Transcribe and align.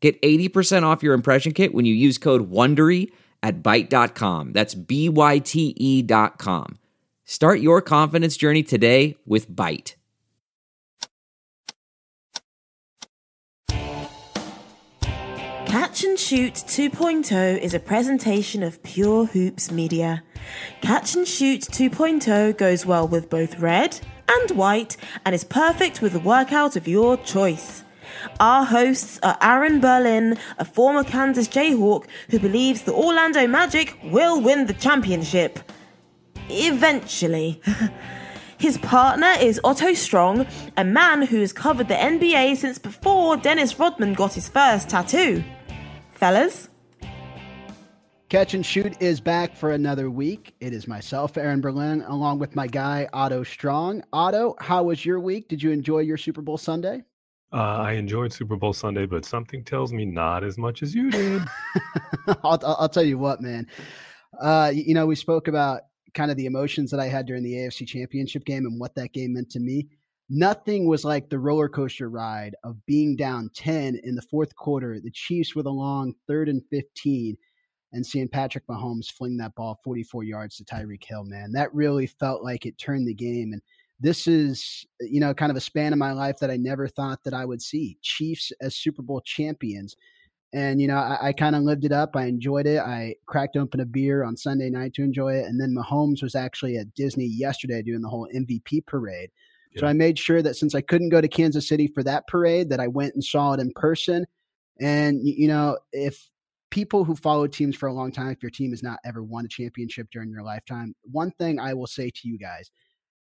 Get 0.00 0.20
80% 0.22 0.84
off 0.84 1.02
your 1.02 1.14
impression 1.14 1.52
kit 1.52 1.74
when 1.74 1.84
you 1.84 1.94
use 1.94 2.18
code 2.18 2.50
WONDERY 2.50 3.10
at 3.42 3.62
Byte.com. 3.62 4.52
That's 4.52 4.74
B-Y-T-E 4.74 6.02
dot 6.02 6.38
com. 6.38 6.78
Start 7.24 7.60
your 7.60 7.82
confidence 7.82 8.36
journey 8.36 8.62
today 8.62 9.16
with 9.26 9.50
Byte. 9.50 9.94
Catch 15.68 16.04
and 16.04 16.18
Shoot 16.18 16.54
2.0 16.54 17.58
is 17.58 17.74
a 17.74 17.78
presentation 17.78 18.62
of 18.62 18.82
Pure 18.82 19.26
Hoops 19.26 19.70
Media. 19.70 20.22
Catch 20.80 21.14
and 21.16 21.28
Shoot 21.28 21.60
2.0 21.60 22.56
goes 22.56 22.86
well 22.86 23.06
with 23.06 23.28
both 23.28 23.58
red 23.58 24.00
and 24.28 24.50
white 24.52 24.96
and 25.26 25.34
is 25.34 25.44
perfect 25.44 26.00
with 26.00 26.14
the 26.14 26.20
workout 26.20 26.76
of 26.76 26.88
your 26.88 27.18
choice. 27.18 27.84
Our 28.40 28.64
hosts 28.64 29.18
are 29.22 29.36
Aaron 29.40 29.80
Berlin, 29.80 30.38
a 30.58 30.64
former 30.64 31.04
Kansas 31.04 31.48
Jayhawk 31.48 32.06
who 32.30 32.38
believes 32.38 32.82
the 32.82 32.92
Orlando 32.92 33.46
Magic 33.46 33.98
will 34.04 34.40
win 34.40 34.66
the 34.66 34.74
championship. 34.74 35.58
Eventually. 36.48 37.60
His 38.58 38.76
partner 38.78 39.34
is 39.40 39.60
Otto 39.62 39.94
Strong, 39.94 40.46
a 40.76 40.84
man 40.84 41.22
who 41.22 41.40
has 41.40 41.52
covered 41.52 41.86
the 41.86 41.94
NBA 41.94 42.56
since 42.56 42.76
before 42.76 43.36
Dennis 43.36 43.78
Rodman 43.78 44.14
got 44.14 44.34
his 44.34 44.48
first 44.48 44.88
tattoo. 44.88 45.44
Fellas? 46.10 46.68
Catch 48.28 48.54
and 48.54 48.66
Shoot 48.66 49.00
is 49.00 49.20
back 49.20 49.56
for 49.56 49.70
another 49.70 50.10
week. 50.10 50.54
It 50.60 50.72
is 50.72 50.88
myself, 50.88 51.38
Aaron 51.38 51.60
Berlin, 51.60 52.02
along 52.02 52.40
with 52.40 52.56
my 52.56 52.66
guy, 52.66 53.08
Otto 53.12 53.44
Strong. 53.44 54.02
Otto, 54.12 54.56
how 54.58 54.82
was 54.82 55.06
your 55.06 55.20
week? 55.20 55.48
Did 55.48 55.62
you 55.62 55.70
enjoy 55.70 56.00
your 56.00 56.16
Super 56.16 56.42
Bowl 56.42 56.58
Sunday? 56.58 57.04
Uh, 57.52 57.78
I 57.78 57.92
enjoyed 57.92 58.32
Super 58.32 58.56
Bowl 58.56 58.72
Sunday, 58.72 59.06
but 59.06 59.24
something 59.24 59.64
tells 59.64 59.92
me 59.92 60.04
not 60.04 60.44
as 60.44 60.58
much 60.58 60.82
as 60.82 60.94
you 60.94 61.10
did. 61.10 61.42
I'll, 62.44 62.60
I'll 62.62 62.88
tell 62.88 63.02
you 63.02 63.18
what, 63.18 63.40
man. 63.40 63.66
Uh, 64.38 64.70
you 64.74 64.92
know, 64.92 65.06
we 65.06 65.14
spoke 65.14 65.48
about 65.48 65.82
kind 66.12 66.30
of 66.30 66.36
the 66.36 66.46
emotions 66.46 66.90
that 66.90 67.00
I 67.00 67.06
had 67.06 67.26
during 67.26 67.42
the 67.42 67.54
AFC 67.54 67.86
Championship 67.86 68.44
game 68.44 68.66
and 68.66 68.78
what 68.78 68.94
that 68.96 69.12
game 69.12 69.34
meant 69.34 69.50
to 69.50 69.60
me. 69.60 69.88
Nothing 70.28 70.86
was 70.86 71.06
like 71.06 71.30
the 71.30 71.38
roller 71.38 71.70
coaster 71.70 72.10
ride 72.10 72.54
of 72.64 72.84
being 72.84 73.16
down 73.16 73.50
10 73.54 74.00
in 74.04 74.14
the 74.14 74.22
fourth 74.22 74.54
quarter, 74.54 75.00
the 75.00 75.10
Chiefs 75.10 75.54
with 75.54 75.64
a 75.64 75.70
long 75.70 76.12
third 76.26 76.50
and 76.50 76.62
15, 76.70 77.34
and 77.92 78.04
seeing 78.04 78.28
Patrick 78.28 78.66
Mahomes 78.66 79.10
fling 79.10 79.38
that 79.38 79.54
ball 79.54 79.80
44 79.82 80.24
yards 80.24 80.56
to 80.56 80.64
Tyreek 80.64 81.02
Hill, 81.02 81.24
man. 81.24 81.52
That 81.52 81.72
really 81.72 82.06
felt 82.06 82.44
like 82.44 82.66
it 82.66 82.76
turned 82.76 83.08
the 83.08 83.14
game. 83.14 83.54
And 83.54 83.62
this 84.00 84.26
is, 84.26 84.86
you 85.00 85.20
know, 85.20 85.34
kind 85.34 85.50
of 85.50 85.56
a 85.56 85.60
span 85.60 85.92
of 85.92 85.98
my 85.98 86.12
life 86.12 86.38
that 86.38 86.50
I 86.50 86.56
never 86.56 86.86
thought 86.86 87.24
that 87.24 87.34
I 87.34 87.44
would 87.44 87.60
see. 87.60 87.98
Chiefs 88.02 88.52
as 88.60 88.76
Super 88.76 89.02
Bowl 89.02 89.20
champions. 89.24 89.96
And, 90.52 90.80
you 90.80 90.86
know, 90.86 90.96
I, 90.96 91.28
I 91.28 91.32
kind 91.32 91.56
of 91.56 91.62
lived 91.62 91.84
it 91.84 91.92
up. 91.92 92.14
I 92.14 92.26
enjoyed 92.26 92.66
it. 92.66 92.78
I 92.78 93.16
cracked 93.26 93.56
open 93.56 93.80
a 93.80 93.84
beer 93.84 94.24
on 94.24 94.36
Sunday 94.36 94.70
night 94.70 94.94
to 94.94 95.02
enjoy 95.02 95.34
it. 95.34 95.46
And 95.46 95.60
then 95.60 95.74
Mahomes 95.74 96.22
was 96.22 96.34
actually 96.34 96.76
at 96.76 96.94
Disney 96.94 97.26
yesterday 97.26 97.82
doing 97.82 98.00
the 98.00 98.08
whole 98.08 98.28
MVP 98.34 98.86
parade. 98.86 99.30
Yeah. 99.72 99.80
So 99.80 99.86
I 99.88 99.92
made 99.92 100.18
sure 100.18 100.42
that 100.42 100.56
since 100.56 100.74
I 100.74 100.80
couldn't 100.80 101.10
go 101.10 101.20
to 101.20 101.28
Kansas 101.28 101.68
City 101.68 101.88
for 101.88 102.02
that 102.04 102.26
parade, 102.28 102.70
that 102.70 102.80
I 102.80 102.86
went 102.86 103.14
and 103.14 103.22
saw 103.22 103.52
it 103.52 103.60
in 103.60 103.72
person. 103.74 104.24
And, 104.80 105.20
you 105.22 105.48
know, 105.48 105.76
if 105.92 106.30
people 106.70 107.04
who 107.04 107.16
follow 107.16 107.48
teams 107.48 107.74
for 107.74 107.88
a 107.88 107.92
long 107.92 108.12
time, 108.12 108.30
if 108.30 108.42
your 108.42 108.50
team 108.50 108.70
has 108.70 108.82
not 108.82 109.00
ever 109.04 109.24
won 109.24 109.44
a 109.44 109.48
championship 109.48 110.06
during 110.12 110.30
your 110.30 110.44
lifetime, 110.44 110.94
one 111.02 111.32
thing 111.32 111.58
I 111.58 111.74
will 111.74 111.88
say 111.88 112.10
to 112.10 112.28
you 112.28 112.38
guys– 112.38 112.70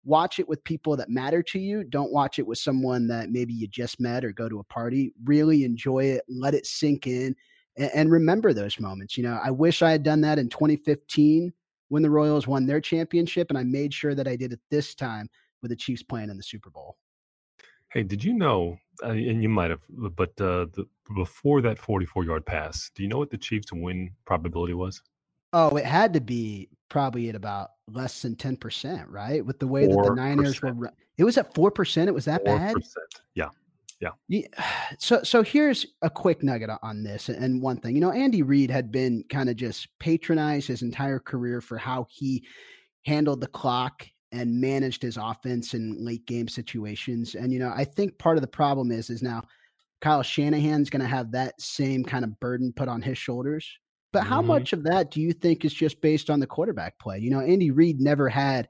watch 0.05 0.39
it 0.39 0.47
with 0.47 0.63
people 0.63 0.95
that 0.97 1.09
matter 1.09 1.41
to 1.41 1.59
you. 1.59 1.83
Don't 1.83 2.11
watch 2.11 2.39
it 2.39 2.47
with 2.47 2.57
someone 2.57 3.07
that 3.07 3.29
maybe 3.29 3.53
you 3.53 3.67
just 3.67 3.99
met 3.99 4.25
or 4.25 4.31
go 4.31 4.49
to 4.49 4.59
a 4.59 4.63
party. 4.65 5.13
Really 5.23 5.63
enjoy 5.63 6.05
it, 6.05 6.23
let 6.27 6.53
it 6.53 6.65
sink 6.65 7.07
in, 7.07 7.35
and, 7.77 7.91
and, 7.93 8.11
remember 8.11 8.53
those 8.53 8.79
moments. 8.79 9.17
You 9.17 9.23
know, 9.23 9.39
I 9.43 9.51
wish 9.51 9.81
I 9.81 9.91
had 9.91 10.03
done 10.03 10.21
that 10.21 10.39
in 10.39 10.49
2015 10.49 11.53
when 11.89 12.03
the 12.03 12.09
Royals 12.09 12.47
won 12.47 12.65
their 12.65 12.81
championship, 12.81 13.49
and 13.49 13.57
I 13.57 13.63
made 13.63 13.93
sure 13.93 14.15
that 14.15 14.27
I 14.27 14.35
did 14.35 14.53
it 14.53 14.59
this 14.69 14.95
time 14.95 15.29
with 15.61 15.69
the 15.69 15.75
Chiefs 15.75 16.03
playing 16.03 16.29
in 16.29 16.37
the 16.37 16.43
Super 16.43 16.69
Bowl. 16.69 16.97
Hey, 17.91 18.03
did 18.03 18.23
you 18.23 18.33
know? 18.33 18.77
Uh, 19.03 19.09
and 19.09 19.41
you 19.41 19.49
might 19.49 19.71
have, 19.71 19.81
but 19.89 20.29
uh, 20.39 20.67
the, 20.73 20.87
before 21.15 21.61
that 21.61 21.79
44 21.79 22.25
yard 22.25 22.45
pass, 22.45 22.91
do 22.95 23.03
you 23.03 23.09
know 23.09 23.17
what 23.17 23.31
the 23.31 23.37
Chiefs' 23.37 23.71
win 23.71 24.11
probability 24.25 24.73
was? 24.73 25.01
Oh, 25.53 25.77
it 25.77 25.85
had 25.85 26.13
to 26.13 26.21
be 26.21 26.69
probably 26.89 27.29
at 27.29 27.35
about 27.35 27.69
less 27.87 28.21
than 28.21 28.35
10%, 28.35 29.05
right? 29.07 29.45
With 29.45 29.59
the 29.59 29.67
way 29.67 29.87
4%. 29.87 29.95
that 29.95 30.09
the 30.09 30.15
Niners 30.15 30.61
were 30.61 30.91
it 31.17 31.23
was 31.23 31.37
at 31.37 31.53
4%, 31.53 32.07
it 32.07 32.13
was 32.13 32.25
that 32.25 32.43
4%. 32.43 32.45
bad? 32.45 32.75
Yeah. 33.35 33.49
Yeah. 33.99 34.09
yeah. 34.27 34.47
So 34.99 35.23
so 35.23 35.41
here's 35.41 35.85
a 36.01 36.09
quick 36.09 36.43
nugget 36.43 36.69
on 36.81 37.03
this 37.03 37.29
and 37.29 37.61
one 37.61 37.77
thing. 37.77 37.95
You 37.95 38.01
know, 38.01 38.11
Andy 38.11 38.41
Reid 38.41 38.69
had 38.69 38.91
been 38.91 39.23
kind 39.29 39.49
of 39.49 39.55
just 39.55 39.87
patronized 39.99 40.67
his 40.67 40.81
entire 40.81 41.19
career 41.19 41.61
for 41.61 41.77
how 41.77 42.05
he 42.09 42.45
handled 43.05 43.41
the 43.41 43.47
clock 43.47 44.05
and 44.31 44.59
managed 44.61 45.01
his 45.01 45.17
offense 45.17 45.73
in 45.73 46.03
late 46.03 46.25
game 46.25 46.47
situations. 46.47 47.35
And 47.35 47.51
you 47.51 47.59
know, 47.59 47.73
I 47.75 47.85
think 47.85 48.17
part 48.17 48.37
of 48.37 48.41
the 48.41 48.47
problem 48.47 48.91
is 48.91 49.09
is 49.09 49.23
now 49.23 49.43
Kyle 50.01 50.23
Shanahan's 50.23 50.89
going 50.89 51.01
to 51.01 51.07
have 51.07 51.31
that 51.31 51.59
same 51.59 52.03
kind 52.03 52.23
of 52.23 52.39
burden 52.39 52.73
put 52.75 52.87
on 52.87 53.01
his 53.01 53.17
shoulders 53.17 53.67
but 54.13 54.23
how 54.23 54.39
mm-hmm. 54.39 54.47
much 54.49 54.71
of 54.71 54.83
that 54.83 55.11
do 55.11 55.19
you 55.19 55.33
think 55.33 55.65
is 55.65 55.73
just 55.73 55.99
based 55.99 56.29
on 56.29 56.39
the 56.39 56.47
quarterback 56.47 56.97
play? 56.99 57.19
You 57.19 57.31
know, 57.31 57.41
Andy 57.41 57.71
Reid 57.71 57.99
never 57.99 58.29
had 58.29 58.69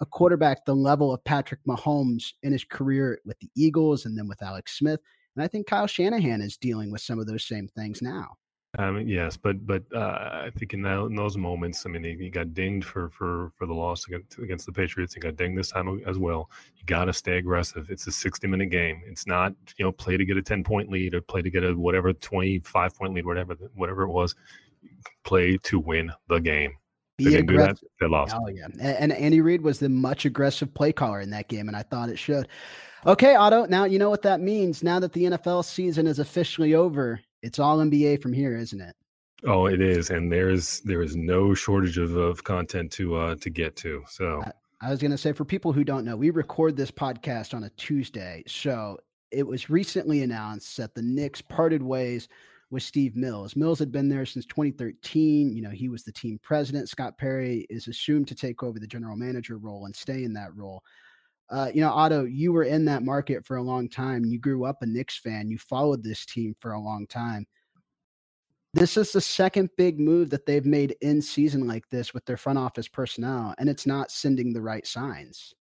a 0.00 0.06
quarterback 0.06 0.64
the 0.64 0.74
level 0.74 1.12
of 1.12 1.22
Patrick 1.24 1.60
Mahomes 1.68 2.32
in 2.42 2.52
his 2.52 2.64
career 2.64 3.20
with 3.26 3.38
the 3.40 3.50
Eagles 3.56 4.06
and 4.06 4.16
then 4.16 4.28
with 4.28 4.42
Alex 4.42 4.78
Smith. 4.78 5.00
And 5.36 5.44
I 5.44 5.48
think 5.48 5.66
Kyle 5.66 5.88
Shanahan 5.88 6.40
is 6.40 6.56
dealing 6.56 6.90
with 6.90 7.00
some 7.00 7.18
of 7.18 7.26
those 7.26 7.46
same 7.46 7.68
things 7.68 8.00
now. 8.00 8.36
Um, 8.76 9.06
yes, 9.06 9.36
but 9.36 9.64
but 9.66 9.84
uh, 9.94 10.42
I 10.46 10.50
think 10.56 10.74
in, 10.74 10.82
that, 10.82 10.98
in, 10.98 11.14
those 11.14 11.36
moments, 11.36 11.86
I 11.86 11.90
mean, 11.90 12.02
he, 12.02 12.16
he, 12.16 12.28
got 12.28 12.54
dinged 12.54 12.84
for 12.84 13.08
for 13.10 13.52
for 13.54 13.66
the 13.66 13.72
loss 13.72 14.04
against, 14.08 14.38
against 14.38 14.66
the 14.66 14.72
Patriots. 14.72 15.14
He 15.14 15.20
got 15.20 15.36
dinged 15.36 15.56
this 15.56 15.70
time 15.70 16.02
as 16.08 16.18
well. 16.18 16.50
You 16.76 16.84
got 16.86 17.04
to 17.04 17.12
stay 17.12 17.38
aggressive. 17.38 17.88
It's 17.88 18.08
a 18.08 18.10
sixty 18.10 18.48
minute 18.48 18.70
game. 18.70 19.00
It's 19.06 19.28
not 19.28 19.52
you 19.76 19.84
know 19.84 19.92
play 19.92 20.16
to 20.16 20.24
get 20.24 20.36
a 20.36 20.42
ten 20.42 20.64
point 20.64 20.90
lead 20.90 21.14
or 21.14 21.20
play 21.20 21.40
to 21.40 21.50
get 21.50 21.62
a 21.62 21.72
whatever 21.72 22.12
twenty 22.14 22.58
five 22.58 22.96
point 22.96 23.14
lead, 23.14 23.26
whatever 23.26 23.54
whatever 23.74 24.02
it 24.02 24.10
was 24.10 24.34
play 25.24 25.58
to 25.64 25.78
win 25.78 26.12
the 26.28 26.38
game. 26.38 26.72
Be 27.16 27.30
they 27.30 27.38
aggressive. 27.38 27.80
That, 27.80 27.88
they 28.00 28.08
lost. 28.08 28.34
Oh 28.36 28.48
yeah, 28.48 28.66
and, 28.80 28.82
and 28.82 29.12
Andy 29.12 29.40
Reid 29.40 29.62
was 29.62 29.78
the 29.78 29.88
much 29.88 30.24
aggressive 30.24 30.74
play 30.74 30.92
caller 30.92 31.20
in 31.20 31.30
that 31.30 31.48
game, 31.48 31.68
and 31.68 31.76
I 31.76 31.82
thought 31.82 32.08
it 32.08 32.18
should. 32.18 32.48
Okay, 33.06 33.36
Otto. 33.36 33.66
Now 33.66 33.84
you 33.84 33.98
know 33.98 34.10
what 34.10 34.22
that 34.22 34.40
means. 34.40 34.82
Now 34.82 34.98
that 34.98 35.12
the 35.12 35.24
NFL 35.24 35.64
season 35.64 36.06
is 36.06 36.18
officially 36.18 36.74
over, 36.74 37.20
it's 37.42 37.58
all 37.58 37.78
NBA 37.78 38.20
from 38.20 38.32
here, 38.32 38.56
isn't 38.56 38.80
it? 38.80 38.96
Oh, 39.46 39.66
it 39.66 39.80
is, 39.80 40.10
and 40.10 40.32
there's 40.32 40.80
there 40.80 41.02
is 41.02 41.14
no 41.14 41.54
shortage 41.54 41.98
of, 41.98 42.16
of 42.16 42.42
content 42.42 42.90
to 42.92 43.16
uh 43.16 43.34
to 43.36 43.50
get 43.50 43.76
to. 43.76 44.02
So 44.08 44.42
I, 44.44 44.88
I 44.88 44.90
was 44.90 45.00
going 45.00 45.10
to 45.12 45.18
say 45.18 45.32
for 45.32 45.44
people 45.44 45.72
who 45.72 45.84
don't 45.84 46.04
know, 46.04 46.16
we 46.16 46.30
record 46.30 46.76
this 46.76 46.90
podcast 46.90 47.54
on 47.54 47.64
a 47.64 47.70
Tuesday, 47.70 48.42
so 48.46 48.98
it 49.30 49.46
was 49.46 49.70
recently 49.70 50.22
announced 50.22 50.76
that 50.78 50.94
the 50.94 51.02
Knicks 51.02 51.42
parted 51.42 51.82
ways 51.82 52.28
with 52.74 52.82
Steve 52.82 53.16
Mills. 53.16 53.56
Mills 53.56 53.78
had 53.78 53.92
been 53.92 54.08
there 54.08 54.26
since 54.26 54.44
2013. 54.46 55.54
You 55.54 55.62
know, 55.62 55.70
he 55.70 55.88
was 55.88 56.02
the 56.02 56.12
team 56.12 56.38
president. 56.42 56.88
Scott 56.88 57.16
Perry 57.16 57.66
is 57.70 57.88
assumed 57.88 58.28
to 58.28 58.34
take 58.34 58.62
over 58.62 58.78
the 58.78 58.86
general 58.86 59.16
manager 59.16 59.56
role 59.56 59.86
and 59.86 59.94
stay 59.94 60.24
in 60.24 60.34
that 60.34 60.54
role. 60.54 60.82
Uh, 61.48 61.70
you 61.72 61.80
know, 61.80 61.90
Otto, 61.90 62.24
you 62.24 62.52
were 62.52 62.64
in 62.64 62.84
that 62.86 63.04
market 63.04 63.46
for 63.46 63.56
a 63.56 63.62
long 63.62 63.88
time. 63.88 64.24
You 64.24 64.38
grew 64.38 64.64
up 64.64 64.82
a 64.82 64.86
Knicks 64.86 65.16
fan. 65.18 65.48
You 65.48 65.56
followed 65.56 66.02
this 66.02 66.26
team 66.26 66.56
for 66.58 66.72
a 66.72 66.80
long 66.80 67.06
time. 67.06 67.46
This 68.72 68.96
is 68.96 69.12
the 69.12 69.20
second 69.20 69.70
big 69.76 70.00
move 70.00 70.30
that 70.30 70.44
they've 70.44 70.66
made 70.66 70.96
in 71.00 71.22
season 71.22 71.68
like 71.68 71.88
this 71.90 72.12
with 72.12 72.24
their 72.24 72.36
front 72.36 72.58
office 72.58 72.88
personnel, 72.88 73.54
and 73.58 73.68
it's 73.68 73.86
not 73.86 74.10
sending 74.10 74.52
the 74.52 74.62
right 74.62 74.84
signs. 74.84 75.54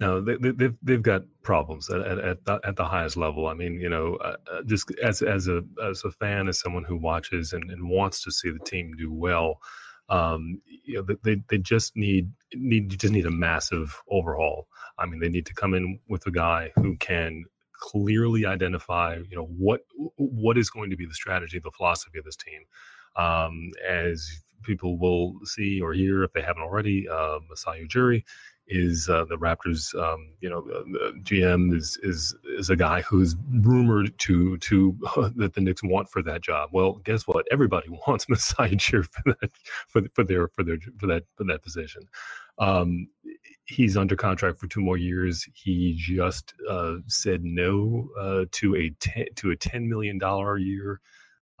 No, 0.00 0.20
they, 0.20 0.32
have 0.32 0.58
they've, 0.58 0.74
they've 0.82 1.02
got 1.02 1.22
problems 1.42 1.88
at, 1.88 2.00
at, 2.00 2.44
the, 2.44 2.60
at 2.64 2.76
the 2.76 2.84
highest 2.84 3.16
level. 3.16 3.46
I 3.46 3.54
mean, 3.54 3.74
you 3.74 3.88
know, 3.88 4.16
uh, 4.16 4.36
uh, 4.52 4.62
just 4.66 4.90
as 5.02 5.22
as 5.22 5.46
a 5.46 5.62
as 5.88 6.02
a 6.04 6.10
fan, 6.10 6.48
as 6.48 6.58
someone 6.58 6.84
who 6.84 6.96
watches 6.96 7.52
and, 7.52 7.70
and 7.70 7.88
wants 7.88 8.22
to 8.24 8.32
see 8.32 8.50
the 8.50 8.58
team 8.58 8.94
do 8.98 9.12
well, 9.12 9.60
um, 10.08 10.60
you 10.84 10.94
know, 10.94 11.16
they 11.22 11.40
they 11.48 11.58
just 11.58 11.96
need 11.96 12.32
need 12.54 12.90
just 12.98 13.12
need 13.12 13.26
a 13.26 13.30
massive 13.30 14.02
overhaul. 14.10 14.66
I 14.98 15.06
mean, 15.06 15.20
they 15.20 15.28
need 15.28 15.46
to 15.46 15.54
come 15.54 15.74
in 15.74 16.00
with 16.08 16.26
a 16.26 16.32
guy 16.32 16.72
who 16.76 16.96
can 16.96 17.44
clearly 17.78 18.46
identify, 18.46 19.16
you 19.28 19.36
know, 19.36 19.46
what 19.46 19.82
what 20.16 20.58
is 20.58 20.70
going 20.70 20.90
to 20.90 20.96
be 20.96 21.06
the 21.06 21.14
strategy, 21.14 21.60
the 21.60 21.70
philosophy 21.70 22.18
of 22.18 22.24
this 22.24 22.36
team. 22.36 22.62
Um, 23.16 23.70
as 23.88 24.28
people 24.64 24.98
will 24.98 25.38
see 25.44 25.80
or 25.80 25.92
hear 25.92 26.24
if 26.24 26.32
they 26.32 26.42
haven't 26.42 26.62
already, 26.62 27.08
uh, 27.08 27.38
Masai 27.48 27.86
Ujiri 27.86 28.24
is 28.68 29.08
uh, 29.08 29.24
the 29.26 29.36
Raptors. 29.36 29.94
Um, 30.00 30.30
you 30.40 30.48
know, 30.48 30.62
the 30.62 31.12
GM 31.22 31.74
is 31.76 31.98
is 32.02 32.34
is 32.58 32.70
a 32.70 32.76
guy 32.76 33.02
who's 33.02 33.36
rumored 33.52 34.16
to 34.20 34.56
to 34.58 34.96
that 35.36 35.54
the 35.54 35.60
Knicks 35.60 35.82
want 35.82 36.08
for 36.08 36.22
that 36.22 36.42
job. 36.42 36.70
Well, 36.72 36.94
guess 37.04 37.26
what? 37.26 37.46
Everybody 37.52 37.88
wants 38.08 38.28
Masai 38.28 38.70
Ujiri 38.76 39.06
for 39.06 39.22
that 39.40 39.50
for 39.88 40.02
for 40.14 40.24
their 40.24 40.48
for 40.48 40.64
their 40.64 40.78
for 40.98 41.06
that 41.06 41.24
for 41.36 41.44
that 41.44 41.62
position. 41.62 42.02
Um, 42.58 43.08
he's 43.66 43.96
under 43.96 44.16
contract 44.16 44.58
for 44.58 44.66
two 44.68 44.80
more 44.80 44.96
years. 44.98 45.46
He 45.54 45.94
just 45.98 46.54
uh, 46.68 46.96
said 47.06 47.44
no 47.44 48.08
uh, 48.18 48.44
to 48.52 48.76
a 48.76 48.90
ten, 49.00 49.26
to 49.36 49.50
a 49.50 49.56
ten 49.56 49.88
million 49.88 50.18
dollar 50.18 50.56
a 50.56 50.60
year 50.62 51.00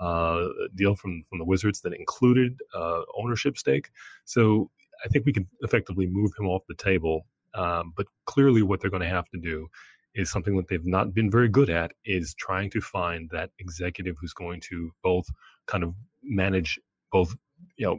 uh, 0.00 0.46
deal 0.74 0.94
from 0.94 1.24
from 1.28 1.38
the 1.38 1.44
Wizards 1.44 1.80
that 1.82 1.94
included 1.94 2.58
uh, 2.74 3.02
ownership 3.16 3.58
stake. 3.58 3.90
So 4.24 4.70
I 5.04 5.08
think 5.08 5.26
we 5.26 5.32
can 5.32 5.46
effectively 5.60 6.06
move 6.06 6.32
him 6.38 6.46
off 6.46 6.62
the 6.68 6.74
table. 6.74 7.26
Um, 7.54 7.92
but 7.96 8.06
clearly, 8.26 8.62
what 8.62 8.80
they're 8.80 8.90
going 8.90 9.02
to 9.02 9.08
have 9.08 9.28
to 9.30 9.38
do 9.38 9.68
is 10.14 10.30
something 10.30 10.56
that 10.56 10.68
they've 10.68 10.86
not 10.86 11.12
been 11.12 11.30
very 11.30 11.48
good 11.48 11.70
at 11.70 11.92
is 12.04 12.34
trying 12.34 12.70
to 12.70 12.80
find 12.80 13.28
that 13.32 13.50
executive 13.58 14.16
who's 14.20 14.32
going 14.32 14.60
to 14.60 14.90
both 15.02 15.26
kind 15.66 15.82
of 15.82 15.94
manage 16.22 16.78
both 17.12 17.34
you 17.76 17.86
know 17.86 17.98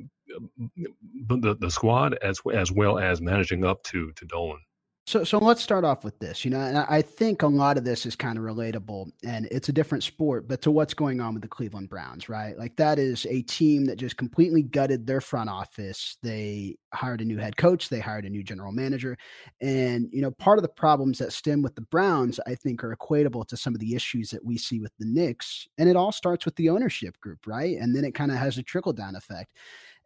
the, 1.28 1.56
the 1.60 1.72
squad 1.72 2.18
as 2.22 2.40
as 2.54 2.72
well 2.72 2.98
as 3.00 3.22
managing 3.22 3.64
up 3.64 3.84
to 3.84 4.12
to 4.14 4.26
Dolan. 4.26 4.60
So, 5.08 5.24
so 5.24 5.38
let's 5.38 5.62
start 5.62 5.84
off 5.84 6.04
with 6.04 6.18
this. 6.18 6.44
You 6.44 6.50
know, 6.50 6.60
and 6.60 6.80
I 6.80 7.04
think 7.04 7.44
a 7.44 7.48
lot 7.48 7.78
of 7.78 7.84
this 7.84 8.08
is 8.08 8.16
kind 8.16 8.40
of 8.40 8.44
relatable, 8.44 9.12
and 9.24 9.48
it's 9.52 9.70
a 9.70 9.74
different 9.74 10.04
sport, 10.04 10.48
but 10.48 10.64
to 10.64 10.72
what's 10.72 10.96
going 10.96 11.22
on 11.22 11.36
with 11.36 11.44
the 11.44 11.48
Cleveland 11.48 11.90
Browns, 11.90 12.28
right? 12.28 12.58
Like 12.58 12.76
that 12.78 12.98
is 12.98 13.28
a 13.30 13.44
team 13.44 13.86
that 13.86 13.98
just 13.98 14.18
completely 14.18 14.64
gutted 14.64 15.06
their 15.06 15.22
front 15.22 15.48
office. 15.52 16.18
They 16.24 16.78
hired 16.92 17.22
a 17.22 17.26
new 17.26 17.38
head 17.38 17.56
coach, 17.56 17.90
they 17.90 18.00
hired 18.00 18.26
a 18.26 18.32
new 18.32 18.42
general 18.42 18.72
manager, 18.72 19.16
and 19.62 20.10
you 20.12 20.24
know, 20.24 20.32
part 20.32 20.58
of 20.58 20.64
the 20.64 20.70
problems 20.70 21.20
that 21.20 21.34
stem 21.34 21.62
with 21.62 21.76
the 21.76 21.82
Browns, 21.82 22.40
I 22.48 22.56
think, 22.56 22.84
are 22.84 22.96
equatable 22.96 23.46
to 23.50 23.58
some 23.58 23.76
of 23.76 23.80
the 23.80 23.94
issues 23.94 24.32
that 24.32 24.44
we 24.44 24.58
see 24.58 24.80
with 24.80 24.92
the 24.98 25.06
Knicks, 25.06 25.68
and 25.78 25.88
it 25.88 25.96
all 25.96 26.12
starts 26.14 26.46
with 26.46 26.56
the 26.56 26.70
ownership 26.70 27.20
group, 27.22 27.46
right? 27.46 27.78
And 27.78 27.96
then 27.96 28.06
it 28.06 28.16
kind 28.16 28.32
of 28.32 28.38
has 28.38 28.58
a 28.58 28.64
trickle 28.64 28.94
down 28.94 29.16
effect. 29.16 29.52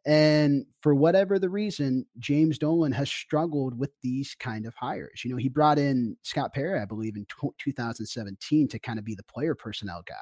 And 0.06 0.66
for 0.81 0.96
whatever 0.96 1.40
the 1.40 1.50
reason, 1.50 2.06
James 2.19 2.57
Dolan 2.57 2.94
has 2.94 3.10
struggled 3.10 3.78
with 3.78 3.92
these 4.01 4.36
kind 4.40 4.66
of 4.66 4.74
hires. 4.75 5.22
You 5.24 5.31
know, 5.31 5.38
he 5.38 5.50
brought 5.50 5.78
in 5.78 6.16
Scott 6.24 6.54
Perry, 6.54 6.80
I 6.80 6.86
believe, 6.86 7.16
in 7.16 7.25
t- 7.25 7.50
2017 7.57 8.68
to 8.69 8.80
kind 8.80 8.98
of 8.98 9.06
be 9.06 9.16
the 9.16 9.24
player 9.24 9.56
personnel 9.56 10.01
guy. 10.07 10.16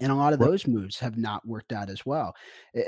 And 0.00 0.12
a 0.12 0.14
lot 0.14 0.32
of 0.32 0.38
those 0.38 0.66
moves 0.66 0.98
have 1.00 1.16
not 1.16 1.46
worked 1.46 1.72
out 1.72 1.90
as 1.90 2.06
well. 2.06 2.34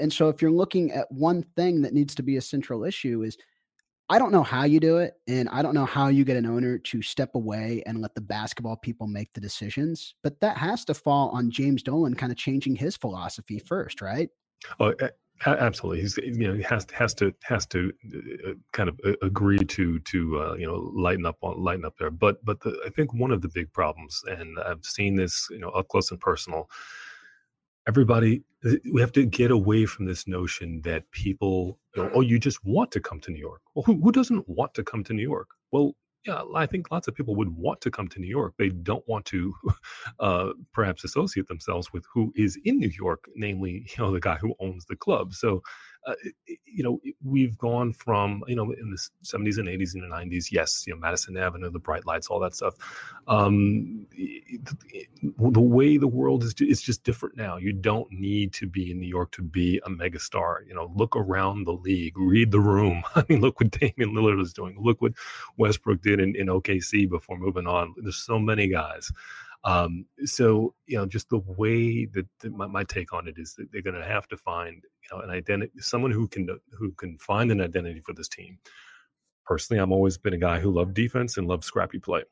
And 0.00 0.12
so 0.12 0.28
if 0.28 0.40
you're 0.40 0.50
looking 0.50 0.92
at 0.92 1.10
one 1.10 1.44
thing 1.56 1.82
that 1.82 1.92
needs 1.92 2.14
to 2.16 2.22
be 2.22 2.36
a 2.36 2.40
central 2.40 2.84
issue 2.84 3.22
is 3.22 3.36
I 4.10 4.18
don't 4.18 4.32
know 4.32 4.42
how 4.42 4.64
you 4.64 4.80
do 4.80 4.98
it, 4.98 5.14
and 5.26 5.48
I 5.48 5.62
don't 5.62 5.74
know 5.74 5.86
how 5.86 6.08
you 6.08 6.24
get 6.24 6.36
an 6.36 6.44
owner 6.44 6.76
to 6.76 7.00
step 7.00 7.34
away 7.34 7.82
and 7.86 8.02
let 8.02 8.14
the 8.14 8.20
basketball 8.20 8.76
people 8.76 9.06
make 9.06 9.32
the 9.32 9.40
decisions. 9.40 10.14
But 10.22 10.40
that 10.40 10.58
has 10.58 10.84
to 10.86 10.94
fall 10.94 11.30
on 11.30 11.50
James 11.50 11.82
Dolan 11.82 12.14
kind 12.14 12.30
of 12.30 12.36
changing 12.36 12.76
his 12.76 12.96
philosophy 12.96 13.58
first, 13.58 14.02
right? 14.02 14.28
Oh, 14.78 14.90
eh, 14.90 15.08
Absolutely, 15.46 16.00
he's 16.00 16.16
you 16.18 16.48
know 16.48 16.54
he 16.54 16.62
has 16.62 16.86
has 16.92 17.12
to 17.14 17.34
has 17.42 17.66
to 17.66 17.92
uh, 18.14 18.50
uh, 18.50 18.54
kind 18.72 18.88
of 18.88 18.98
uh, 19.04 19.12
agree 19.20 19.58
to 19.58 19.98
to 19.98 20.40
uh, 20.40 20.54
you 20.54 20.66
know 20.66 20.90
lighten 20.94 21.26
up 21.26 21.36
on 21.42 21.62
lighten 21.62 21.84
up 21.84 21.96
there. 21.98 22.10
But 22.10 22.42
but 22.44 22.60
the, 22.60 22.80
I 22.86 22.88
think 22.90 23.12
one 23.12 23.32
of 23.32 23.42
the 23.42 23.48
big 23.48 23.72
problems, 23.72 24.22
and 24.28 24.58
I've 24.60 24.84
seen 24.84 25.16
this 25.16 25.48
you 25.50 25.58
know 25.58 25.70
up 25.70 25.88
close 25.88 26.10
and 26.10 26.20
personal. 26.20 26.70
Everybody, 27.86 28.42
we 28.90 29.00
have 29.00 29.12
to 29.12 29.26
get 29.26 29.50
away 29.50 29.84
from 29.84 30.06
this 30.06 30.26
notion 30.26 30.80
that 30.82 31.10
people, 31.10 31.78
you 31.94 32.02
know, 32.02 32.10
oh, 32.14 32.22
you 32.22 32.38
just 32.38 32.64
want 32.64 32.90
to 32.92 33.00
come 33.00 33.20
to 33.20 33.30
New 33.30 33.40
York. 33.40 33.60
Well, 33.74 33.82
who, 33.82 34.00
who 34.00 34.10
doesn't 34.10 34.48
want 34.48 34.72
to 34.74 34.82
come 34.82 35.04
to 35.04 35.12
New 35.12 35.22
York? 35.22 35.48
Well, 35.70 35.94
yeah, 36.26 36.42
I 36.54 36.66
think 36.66 36.90
lots 36.90 37.08
of 37.08 37.14
people 37.14 37.34
would 37.36 37.50
want 37.50 37.80
to 37.82 37.90
come 37.90 38.08
to 38.08 38.20
New 38.20 38.28
York. 38.28 38.54
They 38.58 38.70
don't 38.70 39.06
want 39.06 39.26
to 39.26 39.54
uh, 40.20 40.50
perhaps 40.72 41.04
associate 41.04 41.48
themselves 41.48 41.92
with 41.92 42.04
who 42.12 42.32
is 42.36 42.58
in 42.64 42.78
New 42.78 42.90
York, 42.98 43.24
namely, 43.34 43.86
you 43.88 44.04
know, 44.04 44.12
the 44.12 44.20
guy 44.20 44.36
who 44.36 44.54
owns 44.60 44.86
the 44.86 44.96
club. 44.96 45.34
So 45.34 45.62
uh, 46.06 46.14
you 46.66 46.82
know, 46.82 47.00
we've 47.22 47.56
gone 47.56 47.92
from, 47.92 48.42
you 48.46 48.56
know, 48.56 48.70
in 48.72 48.90
the 48.90 48.98
70s 49.24 49.58
and 49.58 49.68
80s 49.68 49.94
and 49.94 50.02
the 50.02 50.08
90s, 50.08 50.52
yes, 50.52 50.84
you 50.86 50.92
know, 50.92 50.98
Madison 50.98 51.36
Avenue, 51.36 51.70
the 51.70 51.78
bright 51.78 52.04
lights, 52.06 52.28
all 52.28 52.40
that 52.40 52.54
stuff. 52.54 52.74
Um, 53.26 54.06
the 55.38 55.60
way 55.60 55.96
the 55.96 56.08
world 56.08 56.42
is, 56.42 56.54
is 56.60 56.82
just 56.82 57.04
different 57.04 57.36
now. 57.36 57.56
You 57.56 57.72
don't 57.72 58.10
need 58.12 58.52
to 58.54 58.66
be 58.66 58.90
in 58.90 59.00
New 59.00 59.06
York 59.06 59.32
to 59.32 59.42
be 59.42 59.80
a 59.86 59.90
megastar. 59.90 60.66
You 60.66 60.74
know, 60.74 60.92
look 60.94 61.16
around 61.16 61.64
the 61.64 61.72
league, 61.72 62.18
read 62.18 62.50
the 62.50 62.60
room. 62.60 63.02
I 63.14 63.24
mean, 63.28 63.40
look 63.40 63.60
what 63.60 63.70
Damian 63.70 64.14
Lillard 64.14 64.40
is 64.40 64.52
doing. 64.52 64.76
Look 64.78 65.00
what 65.00 65.12
Westbrook 65.56 66.02
did 66.02 66.20
in, 66.20 66.36
in 66.36 66.48
OKC 66.48 67.08
before 67.08 67.38
moving 67.38 67.66
on. 67.66 67.94
There's 67.96 68.16
so 68.16 68.38
many 68.38 68.68
guys. 68.68 69.10
Um, 69.64 70.04
so 70.24 70.74
you 70.86 70.98
know, 70.98 71.06
just 71.06 71.30
the 71.30 71.38
way 71.38 72.04
that, 72.06 72.26
that 72.40 72.52
my, 72.52 72.66
my, 72.66 72.84
take 72.84 73.14
on 73.14 73.26
it 73.26 73.36
is 73.38 73.54
that 73.54 73.72
they're 73.72 73.82
going 73.82 73.96
to 73.96 74.04
have 74.04 74.28
to 74.28 74.36
find 74.36 74.82
you 75.02 75.16
know 75.16 75.22
an 75.22 75.30
identity, 75.30 75.72
someone 75.78 76.10
who 76.10 76.28
can 76.28 76.46
who 76.78 76.92
can 76.92 77.16
find 77.18 77.50
an 77.50 77.62
identity 77.62 78.00
for 78.00 78.12
this 78.12 78.28
team. 78.28 78.58
Personally, 79.46 79.80
I'm 79.80 79.92
always 79.92 80.18
been 80.18 80.34
a 80.34 80.38
guy 80.38 80.60
who 80.60 80.70
loved 80.70 80.94
defense 80.94 81.38
and 81.38 81.48
loved 81.48 81.64
scrappy 81.64 81.98
play. 81.98 82.24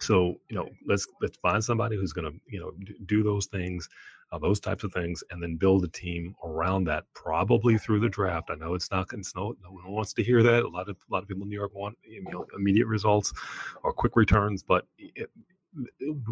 So 0.00 0.40
you 0.48 0.56
know, 0.56 0.68
let's 0.86 1.06
let's 1.20 1.36
find 1.36 1.62
somebody 1.62 1.96
who's 1.96 2.12
going 2.12 2.32
to 2.32 2.38
you 2.48 2.58
know 2.58 2.72
do 3.06 3.22
those 3.22 3.46
things, 3.46 3.88
uh, 4.32 4.38
those 4.38 4.58
types 4.58 4.82
of 4.82 4.92
things, 4.92 5.22
and 5.30 5.40
then 5.40 5.54
build 5.54 5.84
a 5.84 5.88
team 5.88 6.34
around 6.44 6.84
that. 6.84 7.04
Probably 7.14 7.78
through 7.78 8.00
the 8.00 8.08
draft. 8.08 8.50
I 8.50 8.56
know 8.56 8.74
it's 8.74 8.90
not. 8.90 9.06
It's 9.12 9.34
no. 9.36 9.54
No 9.62 9.70
one 9.70 9.92
wants 9.92 10.12
to 10.14 10.24
hear 10.24 10.42
that. 10.42 10.64
A 10.64 10.68
lot 10.68 10.88
of 10.88 10.96
a 11.08 11.12
lot 11.12 11.22
of 11.22 11.28
people 11.28 11.44
in 11.44 11.50
New 11.50 11.56
York 11.56 11.74
want 11.74 11.96
you 12.02 12.24
know 12.32 12.46
immediate 12.56 12.88
results 12.88 13.32
or 13.84 13.92
quick 13.92 14.16
returns, 14.16 14.64
but 14.64 14.86
it, 14.98 15.30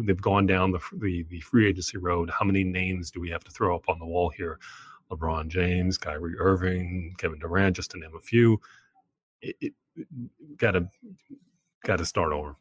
they've 0.03 0.21
gone 0.21 0.45
down 0.45 0.71
the, 0.71 0.79
the, 0.99 1.23
the 1.29 1.39
free 1.41 1.67
agency 1.67 1.97
road. 1.97 2.29
How 2.29 2.45
many 2.45 2.63
names 2.63 3.11
do 3.11 3.19
we 3.19 3.29
have 3.29 3.43
to 3.43 3.51
throw 3.51 3.75
up 3.75 3.87
on 3.87 3.99
the 3.99 4.05
wall 4.05 4.29
here? 4.29 4.59
LeBron 5.11 5.47
James, 5.47 5.97
Kyrie 5.97 6.37
Irving, 6.37 7.15
Kevin 7.17 7.39
Durant, 7.39 7.75
just 7.75 7.91
to 7.91 7.99
name 7.99 8.15
a 8.15 8.21
few. 8.21 8.59
It, 9.41 9.73
got 10.57 10.71
to 10.71 10.87
got 11.85 11.97
to 11.97 12.05
start 12.05 12.33
over. 12.33 12.55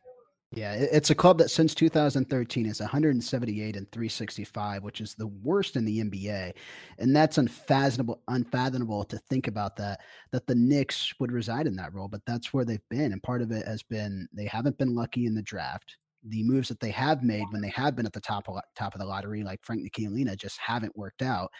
Yeah, 0.52 0.74
it's 0.74 1.10
a 1.10 1.14
club 1.14 1.38
that 1.38 1.50
since 1.50 1.74
2013 1.74 2.66
is 2.66 2.80
178 2.80 3.76
and 3.76 3.90
365, 3.90 4.82
which 4.84 5.00
is 5.00 5.14
the 5.14 5.26
worst 5.26 5.74
in 5.74 5.84
the 5.84 5.98
NBA, 6.04 6.52
and 6.98 7.14
that's 7.14 7.38
unfathomable. 7.38 8.22
Unfathomable 8.28 9.04
to 9.04 9.18
think 9.18 9.48
about 9.48 9.76
that 9.76 10.00
that 10.30 10.46
the 10.46 10.54
Knicks 10.54 11.12
would 11.18 11.32
reside 11.32 11.66
in 11.66 11.74
that 11.76 11.92
role, 11.92 12.08
but 12.08 12.24
that's 12.26 12.54
where 12.54 12.64
they've 12.64 12.88
been, 12.90 13.12
and 13.12 13.22
part 13.22 13.42
of 13.42 13.50
it 13.50 13.66
has 13.66 13.82
been 13.82 14.28
they 14.32 14.46
haven't 14.46 14.78
been 14.78 14.94
lucky 14.94 15.26
in 15.26 15.34
the 15.34 15.42
draft 15.42 15.96
the 16.28 16.42
moves 16.42 16.68
that 16.68 16.80
they 16.80 16.90
have 16.90 17.22
made 17.22 17.46
when 17.50 17.62
they 17.62 17.70
have 17.70 17.96
been 17.96 18.06
at 18.06 18.12
the 18.12 18.20
top 18.20 18.48
of 18.48 18.60
top 18.76 18.94
of 18.94 19.00
the 19.00 19.06
lottery, 19.06 19.42
like 19.42 19.60
Frank 19.62 19.82
Ntilikina, 19.82 20.36
just 20.36 20.58
haven't 20.58 20.96
worked 20.96 21.22
out. 21.22 21.50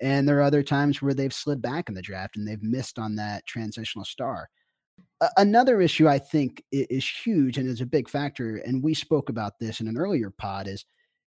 And 0.00 0.28
there 0.28 0.38
are 0.38 0.42
other 0.42 0.62
times 0.62 1.02
where 1.02 1.14
they've 1.14 1.32
slid 1.32 1.60
back 1.60 1.88
in 1.88 1.94
the 1.94 2.02
draft 2.02 2.36
and 2.36 2.46
they've 2.46 2.62
missed 2.62 2.98
on 2.98 3.16
that 3.16 3.46
transitional 3.46 4.04
star. 4.04 4.48
another 5.36 5.80
issue 5.80 6.08
I 6.08 6.18
think 6.18 6.62
is 6.72 7.08
huge 7.08 7.58
and 7.58 7.68
is 7.68 7.80
a 7.80 7.86
big 7.86 8.08
factor, 8.08 8.56
and 8.58 8.82
we 8.82 8.94
spoke 8.94 9.28
about 9.28 9.58
this 9.58 9.80
in 9.80 9.88
an 9.88 9.98
earlier 9.98 10.30
pod, 10.30 10.68
is 10.68 10.84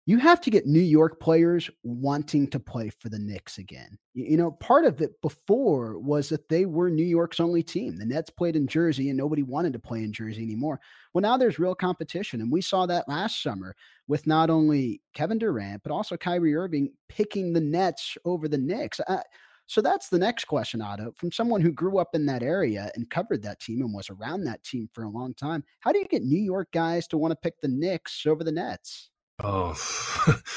you 0.08 0.20
have 0.20 0.40
to 0.42 0.52
get 0.52 0.68
New 0.68 0.82
York 0.82 1.20
players 1.20 1.70
wanting 1.82 2.48
to 2.52 2.60
play 2.60 2.90
for 2.90 3.10
the 3.10 3.18
Knicks 3.18 3.58
again. 3.58 3.98
You 4.14 4.38
know, 4.38 4.52
part 4.52 4.86
of 4.86 5.02
it 5.02 5.20
before 5.22 5.98
was 5.98 6.30
that 6.30 6.48
they 6.48 6.68
were 6.68 6.92
New 6.92 7.04
York's 7.04 7.40
only 7.40 7.64
team. 7.64 7.98
The 7.98 8.06
Nets 8.06 8.30
played 8.30 8.56
in 8.56 8.68
Jersey 8.68 9.10
and 9.10 9.18
nobody 9.18 9.42
wanted 9.42 9.74
to 9.74 9.80
play 9.80 10.04
in 10.04 10.14
Jersey 10.14 10.44
anymore. 10.44 10.80
Well, 11.14 11.24
now 11.24 11.38
there's 11.38 11.58
real 11.58 11.74
competition. 11.74 12.42
And 12.42 12.52
we 12.52 12.62
saw 12.62 12.86
that 12.86 13.10
last 13.10 13.42
summer 13.42 13.76
with 14.08 14.28
not 14.28 14.52
only 14.52 15.02
Kevin 15.16 15.40
Durant, 15.40 15.82
but 15.82 15.92
also 15.92 16.16
Kyrie 16.16 16.56
Irving 16.56 16.94
picking 17.10 17.52
the 17.52 17.62
Nets 17.62 18.16
over 18.26 18.48
the 18.48 18.60
Knicks. 18.60 19.00
Uh, 19.08 19.24
so 19.66 19.82
that's 19.82 20.10
the 20.10 20.20
next 20.20 20.46
question, 20.46 20.84
Otto. 20.84 21.14
From 21.16 21.32
someone 21.32 21.62
who 21.62 21.72
grew 21.72 21.98
up 21.98 22.14
in 22.14 22.28
that 22.28 22.44
area 22.44 22.92
and 22.94 23.10
covered 23.10 23.42
that 23.42 23.60
team 23.60 23.82
and 23.82 23.92
was 23.92 24.12
around 24.12 24.44
that 24.44 24.64
team 24.64 24.88
for 24.94 25.06
a 25.06 25.10
long 25.10 25.34
time, 25.34 25.64
how 25.80 25.92
do 25.92 25.98
you 25.98 26.06
get 26.06 26.22
New 26.22 26.40
York 26.40 26.72
guys 26.72 27.08
to 27.08 27.18
want 27.18 27.32
to 27.32 27.36
pick 27.36 27.60
the 27.60 27.68
Knicks 27.68 28.28
over 28.28 28.44
the 28.44 28.52
Nets? 28.52 29.10
Oh, 29.40 29.76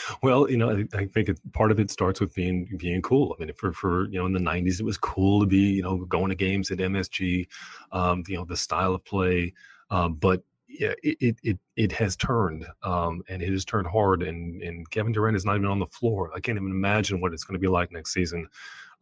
well, 0.23 0.49
you 0.49 0.57
know, 0.57 0.71
I, 0.71 0.85
I 0.97 1.07
think 1.07 1.29
it, 1.29 1.41
part 1.53 1.73
of 1.73 1.81
it 1.81 1.91
starts 1.91 2.21
with 2.21 2.35
being 2.35 2.69
being 2.79 3.03
cool. 3.03 3.35
I 3.39 3.45
mean, 3.45 3.53
for 3.55 3.73
for 3.73 4.05
you 4.09 4.19
know, 4.19 4.27
in 4.27 4.33
the 4.33 4.39
'90s, 4.39 4.79
it 4.79 4.85
was 4.85 4.97
cool 4.97 5.41
to 5.41 5.47
be 5.47 5.59
you 5.73 5.83
know 5.83 6.05
going 6.05 6.29
to 6.29 6.37
games 6.37 6.71
at 6.71 6.79
MSG, 6.81 7.49
um, 7.91 8.23
you 8.29 8.37
know, 8.37 8.45
the 8.45 8.57
style 8.57 8.95
of 8.95 9.05
play. 9.05 9.53
Um, 9.91 10.15
but 10.15 10.45
yeah, 10.69 10.93
it, 11.03 11.37
it 11.43 11.59
it 11.77 11.93
has 11.93 12.15
turned, 12.15 12.67
um, 12.85 13.23
and 13.29 13.43
it 13.43 13.51
has 13.51 13.65
turned 13.65 13.89
hard. 13.89 14.23
And 14.23 14.63
and 14.63 14.89
Kevin 14.91 15.13
Durant 15.13 15.37
is 15.37 15.45
not 15.45 15.57
even 15.57 15.67
on 15.67 15.81
the 15.81 15.87
floor. 15.87 16.31
I 16.37 16.39
can't 16.39 16.57
even 16.57 16.71
imagine 16.71 17.21
what 17.21 17.33
it's 17.33 17.43
going 17.43 17.55
to 17.55 17.61
be 17.61 17.69
like 17.69 17.91
next 17.91 18.13
season 18.13 18.47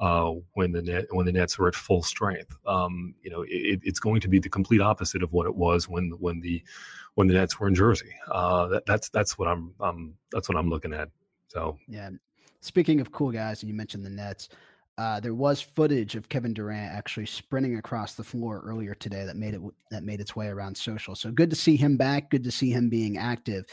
uh, 0.00 0.32
when 0.52 0.72
the 0.72 0.82
net 0.82 1.06
when 1.10 1.26
the 1.26 1.32
Nets 1.32 1.58
were 1.58 1.68
at 1.68 1.74
full 1.74 2.02
strength. 2.02 2.56
Um, 2.66 3.14
you 3.22 3.30
know, 3.30 3.42
it, 3.42 3.80
it's 3.82 4.00
going 4.00 4.20
to 4.20 4.28
be 4.28 4.38
the 4.38 4.48
complete 4.48 4.80
opposite 4.80 5.22
of 5.22 5.32
what 5.32 5.46
it 5.46 5.54
was 5.54 5.88
when 5.88 6.10
when 6.18 6.40
the 6.40 6.62
when 7.14 7.28
the 7.28 7.34
Nets 7.34 7.58
were 7.58 7.68
in 7.68 7.74
Jersey. 7.74 8.14
Uh, 8.30 8.66
that, 8.68 8.86
that's 8.86 9.08
that's 9.08 9.38
what 9.38 9.48
I'm 9.48 9.74
um, 9.80 10.14
that's 10.32 10.48
what 10.48 10.58
I'm 10.58 10.68
looking 10.68 10.92
at. 10.92 11.08
So 11.48 11.78
yeah. 11.88 12.10
Speaking 12.60 13.00
of 13.00 13.12
cool 13.12 13.30
guys, 13.30 13.62
and 13.62 13.70
you 13.70 13.76
mentioned 13.76 14.04
the 14.04 14.10
Nets, 14.10 14.48
uh, 14.98 15.20
there 15.20 15.34
was 15.34 15.60
footage 15.60 16.16
of 16.16 16.28
Kevin 16.28 16.52
Durant 16.52 16.92
actually 16.92 17.26
sprinting 17.26 17.78
across 17.78 18.14
the 18.14 18.24
floor 18.24 18.62
earlier 18.66 18.94
today 18.94 19.24
that 19.24 19.36
made 19.36 19.54
it 19.54 19.60
that 19.90 20.04
made 20.04 20.20
its 20.20 20.34
way 20.34 20.48
around 20.48 20.76
social. 20.76 21.14
So 21.14 21.30
good 21.30 21.50
to 21.50 21.56
see 21.56 21.76
him 21.76 21.96
back. 21.96 22.30
Good 22.30 22.44
to 22.44 22.50
see 22.50 22.70
him 22.70 22.88
being 22.88 23.18
active, 23.18 23.64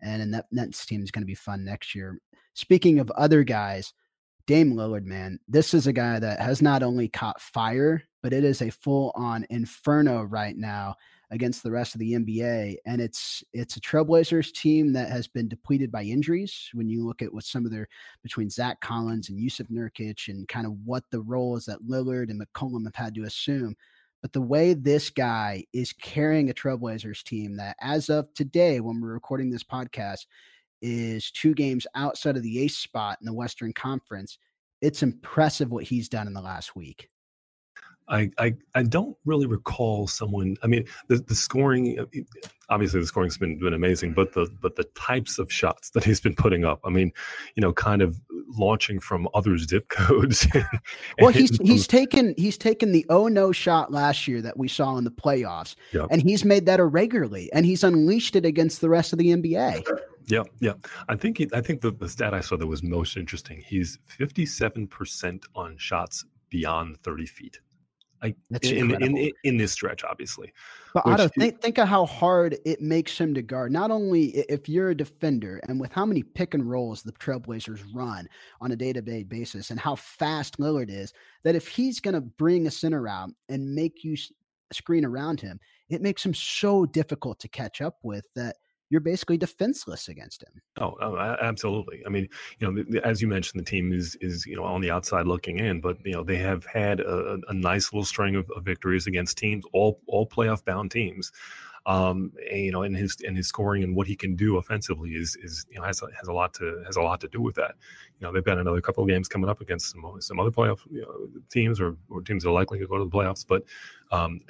and, 0.00 0.22
and 0.22 0.34
that 0.34 0.46
Nets 0.52 0.84
team 0.84 1.02
is 1.02 1.10
going 1.10 1.22
to 1.22 1.26
be 1.26 1.34
fun 1.34 1.64
next 1.64 1.94
year. 1.94 2.18
Speaking 2.54 2.98
of 2.98 3.10
other 3.12 3.42
guys, 3.42 3.94
Dame 4.46 4.74
Lillard, 4.74 5.04
man, 5.04 5.38
this 5.48 5.74
is 5.74 5.86
a 5.86 5.92
guy 5.92 6.18
that 6.18 6.40
has 6.40 6.62
not 6.62 6.82
only 6.82 7.08
caught 7.08 7.40
fire, 7.40 8.02
but 8.22 8.32
it 8.32 8.44
is 8.44 8.62
a 8.62 8.70
full 8.70 9.12
on 9.14 9.46
inferno 9.50 10.22
right 10.22 10.56
now 10.56 10.96
against 11.30 11.62
the 11.62 11.70
rest 11.70 11.94
of 11.94 11.98
the 11.98 12.12
NBA. 12.12 12.76
And 12.86 13.00
it's 13.00 13.42
it's 13.52 13.76
a 13.76 13.80
Trailblazers 13.80 14.52
team 14.52 14.92
that 14.92 15.10
has 15.10 15.26
been 15.26 15.48
depleted 15.48 15.90
by 15.90 16.02
injuries. 16.02 16.70
When 16.74 16.88
you 16.88 17.04
look 17.06 17.22
at 17.22 17.32
what 17.32 17.44
some 17.44 17.64
of 17.64 17.72
their 17.72 17.88
between 18.22 18.50
Zach 18.50 18.80
Collins 18.80 19.30
and 19.30 19.38
Jusuf 19.38 19.70
Nurkic 19.70 20.28
and 20.28 20.46
kind 20.46 20.66
of 20.66 20.74
what 20.84 21.04
the 21.10 21.22
roles 21.22 21.64
that 21.66 21.82
Lillard 21.88 22.30
and 22.30 22.40
McCollum 22.40 22.84
have 22.84 22.94
had 22.94 23.14
to 23.14 23.24
assume. 23.24 23.74
But 24.20 24.32
the 24.32 24.40
way 24.40 24.74
this 24.74 25.10
guy 25.10 25.64
is 25.72 25.92
carrying 25.92 26.48
a 26.48 26.54
Trailblazers 26.54 27.24
team 27.24 27.56
that 27.56 27.76
as 27.80 28.08
of 28.08 28.32
today, 28.34 28.78
when 28.80 29.00
we're 29.00 29.12
recording 29.12 29.50
this 29.50 29.64
podcast, 29.64 30.26
is 30.82 31.30
two 31.30 31.54
games 31.54 31.86
outside 31.94 32.36
of 32.36 32.42
the 32.42 32.60
ace 32.60 32.76
spot 32.76 33.18
in 33.20 33.26
the 33.26 33.32
Western 33.32 33.72
Conference. 33.72 34.38
It's 34.80 35.02
impressive 35.02 35.70
what 35.70 35.84
he's 35.84 36.08
done 36.08 36.26
in 36.26 36.34
the 36.34 36.42
last 36.42 36.76
week. 36.76 37.08
I, 38.08 38.30
I, 38.38 38.54
I 38.74 38.82
don't 38.82 39.16
really 39.24 39.46
recall 39.46 40.06
someone. 40.06 40.56
I 40.62 40.66
mean, 40.66 40.84
the, 41.08 41.16
the 41.18 41.34
scoring, 41.34 41.98
uh, 41.98 42.04
obviously 42.68 43.00
the 43.00 43.06
scoring's 43.06 43.38
been 43.38 43.58
been 43.58 43.74
amazing, 43.74 44.12
but 44.12 44.32
the 44.32 44.48
but 44.60 44.76
the 44.76 44.84
types 44.96 45.38
of 45.38 45.52
shots 45.52 45.90
that 45.90 46.04
he's 46.04 46.20
been 46.20 46.34
putting 46.34 46.64
up. 46.64 46.80
I 46.84 46.90
mean, 46.90 47.12
you 47.54 47.60
know, 47.60 47.72
kind 47.72 48.02
of 48.02 48.20
launching 48.58 49.00
from 49.00 49.28
other 49.34 49.56
zip 49.56 49.88
codes. 49.88 50.46
and, 50.52 50.66
well, 51.20 51.30
he's 51.30 51.56
he's 51.58 51.86
taken 51.86 52.34
he's 52.36 52.58
taken 52.58 52.92
the 52.92 53.06
oh 53.08 53.28
no 53.28 53.52
shot 53.52 53.92
last 53.92 54.26
year 54.26 54.42
that 54.42 54.58
we 54.58 54.68
saw 54.68 54.96
in 54.96 55.04
the 55.04 55.10
playoffs, 55.10 55.76
and 56.10 56.22
he's 56.22 56.44
made 56.44 56.66
that 56.66 56.80
irregularly, 56.80 57.52
and 57.52 57.64
he's 57.64 57.84
unleashed 57.84 58.36
it 58.36 58.44
against 58.44 58.80
the 58.80 58.88
rest 58.88 59.12
of 59.12 59.18
the 59.18 59.28
NBA. 59.28 59.84
Yeah, 60.26 60.44
yeah. 60.60 60.74
I 61.08 61.16
think 61.16 61.38
he, 61.38 61.48
I 61.52 61.60
think 61.60 61.80
the, 61.80 61.90
the 61.90 62.08
stat 62.08 62.34
I 62.34 62.40
saw 62.40 62.56
that 62.56 62.66
was 62.66 62.82
most 62.82 63.16
interesting. 63.16 63.62
He's 63.66 63.98
fifty 64.04 64.46
seven 64.46 64.86
percent 64.86 65.44
on 65.54 65.76
shots 65.78 66.24
beyond 66.50 66.98
thirty 67.02 67.26
feet. 67.26 67.60
Like 68.22 68.36
That's 68.50 68.70
in, 68.70 68.94
in, 69.02 69.16
in, 69.16 69.32
in 69.42 69.56
this 69.56 69.72
stretch, 69.72 70.04
obviously. 70.04 70.52
But 70.94 71.04
Otto, 71.06 71.28
think 71.36 71.60
think 71.60 71.78
of 71.78 71.88
how 71.88 72.06
hard 72.06 72.56
it 72.64 72.80
makes 72.80 73.18
him 73.18 73.34
to 73.34 73.42
guard. 73.42 73.72
Not 73.72 73.90
only 73.90 74.26
if 74.48 74.68
you're 74.68 74.90
a 74.90 74.96
defender, 74.96 75.60
and 75.66 75.80
with 75.80 75.90
how 75.90 76.06
many 76.06 76.22
pick 76.22 76.54
and 76.54 76.70
rolls 76.70 77.02
the 77.02 77.12
Trailblazers 77.12 77.82
run 77.92 78.28
on 78.60 78.70
a 78.70 78.76
day 78.76 78.92
to 78.92 79.02
day 79.02 79.24
basis, 79.24 79.70
and 79.70 79.80
how 79.80 79.96
fast 79.96 80.58
Lillard 80.58 80.88
is, 80.88 81.12
that 81.42 81.56
if 81.56 81.66
he's 81.66 81.98
going 81.98 82.14
to 82.14 82.20
bring 82.20 82.68
a 82.68 82.70
center 82.70 83.08
out 83.08 83.30
and 83.48 83.74
make 83.74 84.04
you 84.04 84.16
screen 84.72 85.04
around 85.04 85.40
him, 85.40 85.58
it 85.88 86.00
makes 86.00 86.24
him 86.24 86.32
so 86.32 86.86
difficult 86.86 87.40
to 87.40 87.48
catch 87.48 87.80
up 87.80 87.98
with 88.04 88.24
that 88.36 88.56
you're 88.92 89.00
basically 89.00 89.38
defenseless 89.38 90.08
against 90.08 90.42
him. 90.42 90.60
Oh, 90.78 90.94
oh 91.00 91.16
absolutely. 91.16 92.02
I 92.04 92.10
mean, 92.10 92.28
you 92.58 92.70
know, 92.70 93.00
as 93.02 93.22
you 93.22 93.26
mentioned, 93.26 93.58
the 93.58 93.64
team 93.64 93.90
is 93.90 94.18
is 94.20 94.44
you 94.44 94.54
know 94.54 94.64
on 94.64 94.82
the 94.82 94.90
outside 94.90 95.26
looking 95.26 95.58
in, 95.58 95.80
but 95.80 95.96
you 96.04 96.12
know 96.12 96.22
they 96.22 96.36
have 96.36 96.66
had 96.66 97.00
a, 97.00 97.38
a 97.48 97.54
nice 97.54 97.90
little 97.90 98.04
string 98.04 98.36
of, 98.36 98.50
of, 98.54 98.64
victories 98.64 99.06
against 99.06 99.38
teams, 99.38 99.64
all 99.72 99.98
all 100.06 100.26
playoff 100.26 100.62
bound 100.62 100.90
teams. 100.90 101.32
Um, 101.84 102.32
and, 102.48 102.60
you 102.60 102.70
know, 102.70 102.82
and 102.82 102.94
his 102.94 103.16
and 103.26 103.34
his 103.34 103.48
scoring 103.48 103.82
and 103.82 103.96
what 103.96 104.06
he 104.06 104.14
can 104.14 104.36
do 104.36 104.58
offensively 104.58 105.12
is 105.12 105.36
is 105.42 105.64
you 105.70 105.80
know 105.80 105.86
has 105.86 106.02
a, 106.02 106.08
has 106.16 106.28
a 106.28 106.32
lot 106.32 106.52
to 106.54 106.82
has 106.84 106.96
a 106.96 107.00
lot 107.00 107.18
to 107.22 107.28
do 107.28 107.40
with 107.40 107.54
that. 107.54 107.74
You 108.20 108.26
know, 108.26 108.32
they've 108.32 108.44
got 108.44 108.58
another 108.58 108.82
couple 108.82 109.02
of 109.02 109.08
games 109.08 109.26
coming 109.26 109.48
up 109.48 109.62
against 109.62 109.90
some 109.90 110.04
some 110.20 110.38
other 110.38 110.50
playoff 110.50 110.80
you 110.90 111.00
know, 111.00 111.40
teams 111.50 111.80
or, 111.80 111.96
or 112.10 112.20
teams 112.20 112.42
that 112.42 112.50
are 112.50 112.52
likely 112.52 112.78
to 112.78 112.86
go 112.86 112.98
to 112.98 113.04
the 113.04 113.10
playoffs, 113.10 113.44
but 113.46 113.64
um, 114.12 114.42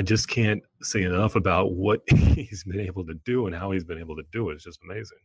I 0.00 0.02
just 0.02 0.28
can't 0.28 0.62
say 0.80 1.02
enough 1.02 1.36
about 1.36 1.74
what 1.74 2.00
he's 2.08 2.64
been 2.64 2.80
able 2.80 3.04
to 3.04 3.12
do 3.26 3.46
and 3.46 3.54
how 3.54 3.72
he's 3.72 3.84
been 3.84 3.98
able 3.98 4.16
to 4.16 4.22
do 4.32 4.48
it. 4.48 4.54
It's 4.54 4.64
just 4.64 4.80
amazing. 4.82 5.18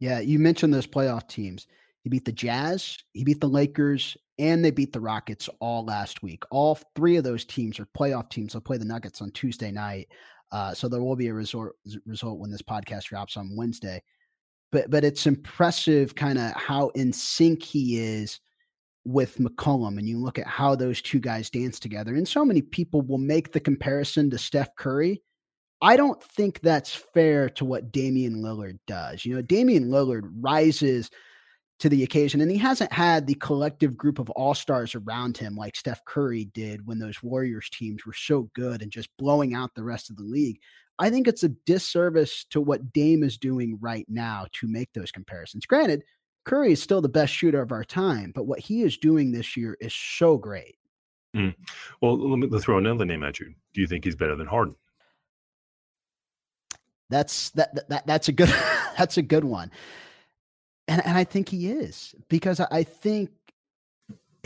Yeah, 0.00 0.18
you 0.18 0.40
mentioned 0.40 0.74
those 0.74 0.84
playoff 0.84 1.28
teams. 1.28 1.68
He 2.02 2.10
beat 2.10 2.24
the 2.24 2.32
Jazz, 2.32 2.98
he 3.12 3.22
beat 3.22 3.40
the 3.40 3.48
Lakers, 3.48 4.16
and 4.40 4.64
they 4.64 4.72
beat 4.72 4.92
the 4.92 4.98
Rockets 4.98 5.48
all 5.60 5.84
last 5.84 6.24
week. 6.24 6.42
All 6.50 6.76
three 6.96 7.14
of 7.14 7.22
those 7.22 7.44
teams 7.44 7.78
are 7.78 7.86
playoff 7.96 8.28
teams. 8.28 8.52
They'll 8.52 8.62
play 8.62 8.78
the 8.78 8.84
Nuggets 8.84 9.22
on 9.22 9.30
Tuesday 9.30 9.70
night. 9.70 10.08
Uh, 10.50 10.74
so 10.74 10.88
there 10.88 11.04
will 11.04 11.14
be 11.14 11.28
a 11.28 11.32
resort, 11.32 11.76
result 12.04 12.40
when 12.40 12.50
this 12.50 12.62
podcast 12.62 13.04
drops 13.04 13.36
on 13.36 13.54
Wednesday. 13.54 14.02
But 14.72 14.90
but 14.90 15.04
it's 15.04 15.28
impressive 15.28 16.16
kind 16.16 16.40
of 16.40 16.50
how 16.54 16.88
in 16.96 17.12
sync 17.12 17.62
he 17.62 18.00
is 18.00 18.40
with 19.06 19.38
McCollum 19.38 19.98
and 19.98 20.08
you 20.08 20.18
look 20.18 20.38
at 20.38 20.46
how 20.46 20.74
those 20.74 21.00
two 21.00 21.20
guys 21.20 21.48
dance 21.48 21.78
together, 21.78 22.16
and 22.16 22.26
so 22.26 22.44
many 22.44 22.60
people 22.60 23.02
will 23.02 23.18
make 23.18 23.52
the 23.52 23.60
comparison 23.60 24.28
to 24.30 24.38
Steph 24.38 24.74
Curry. 24.76 25.22
I 25.80 25.96
don't 25.96 26.22
think 26.22 26.60
that's 26.60 26.94
fair 26.94 27.48
to 27.50 27.64
what 27.64 27.92
Damian 27.92 28.42
Lillard 28.42 28.78
does. 28.86 29.24
You 29.24 29.36
know, 29.36 29.42
Damian 29.42 29.90
Lillard 29.90 30.28
rises 30.40 31.10
to 31.78 31.88
the 31.88 32.02
occasion, 32.02 32.40
and 32.40 32.50
he 32.50 32.56
hasn't 32.56 32.92
had 32.92 33.26
the 33.26 33.34
collective 33.34 33.96
group 33.96 34.18
of 34.18 34.30
all 34.30 34.54
stars 34.54 34.94
around 34.94 35.36
him 35.36 35.54
like 35.54 35.76
Steph 35.76 36.04
Curry 36.06 36.46
did 36.54 36.86
when 36.86 36.98
those 36.98 37.22
Warriors 37.22 37.68
teams 37.70 38.06
were 38.06 38.14
so 38.14 38.50
good 38.54 38.82
and 38.82 38.90
just 38.90 39.10
blowing 39.18 39.54
out 39.54 39.74
the 39.74 39.84
rest 39.84 40.10
of 40.10 40.16
the 40.16 40.24
league. 40.24 40.58
I 40.98 41.10
think 41.10 41.28
it's 41.28 41.44
a 41.44 41.50
disservice 41.66 42.46
to 42.50 42.60
what 42.60 42.92
Dame 42.92 43.22
is 43.22 43.36
doing 43.36 43.78
right 43.80 44.06
now 44.08 44.46
to 44.52 44.66
make 44.66 44.92
those 44.94 45.12
comparisons. 45.12 45.66
Granted, 45.66 46.02
Curry 46.46 46.72
is 46.72 46.82
still 46.82 47.00
the 47.00 47.08
best 47.08 47.34
shooter 47.34 47.60
of 47.60 47.72
our 47.72 47.84
time, 47.84 48.30
but 48.32 48.46
what 48.46 48.60
he 48.60 48.82
is 48.82 48.96
doing 48.96 49.32
this 49.32 49.56
year 49.56 49.76
is 49.80 49.92
so 49.92 50.38
great. 50.38 50.76
Mm. 51.36 51.54
Well, 52.00 52.16
let 52.16 52.38
me 52.38 52.58
throw 52.60 52.78
another 52.78 53.04
name 53.04 53.24
at 53.24 53.40
you. 53.40 53.52
Do 53.74 53.80
you 53.80 53.86
think 53.88 54.04
he's 54.04 54.14
better 54.14 54.36
than 54.36 54.46
Harden? 54.46 54.76
That's 57.10 57.50
that, 57.50 57.88
that 57.88 58.06
that's 58.06 58.28
a 58.28 58.32
good 58.32 58.48
that's 58.98 59.18
a 59.18 59.22
good 59.22 59.44
one. 59.44 59.70
And 60.88 61.04
and 61.04 61.18
I 61.18 61.24
think 61.24 61.48
he 61.48 61.68
is 61.68 62.14
because 62.28 62.60
I 62.60 62.84
think 62.84 63.30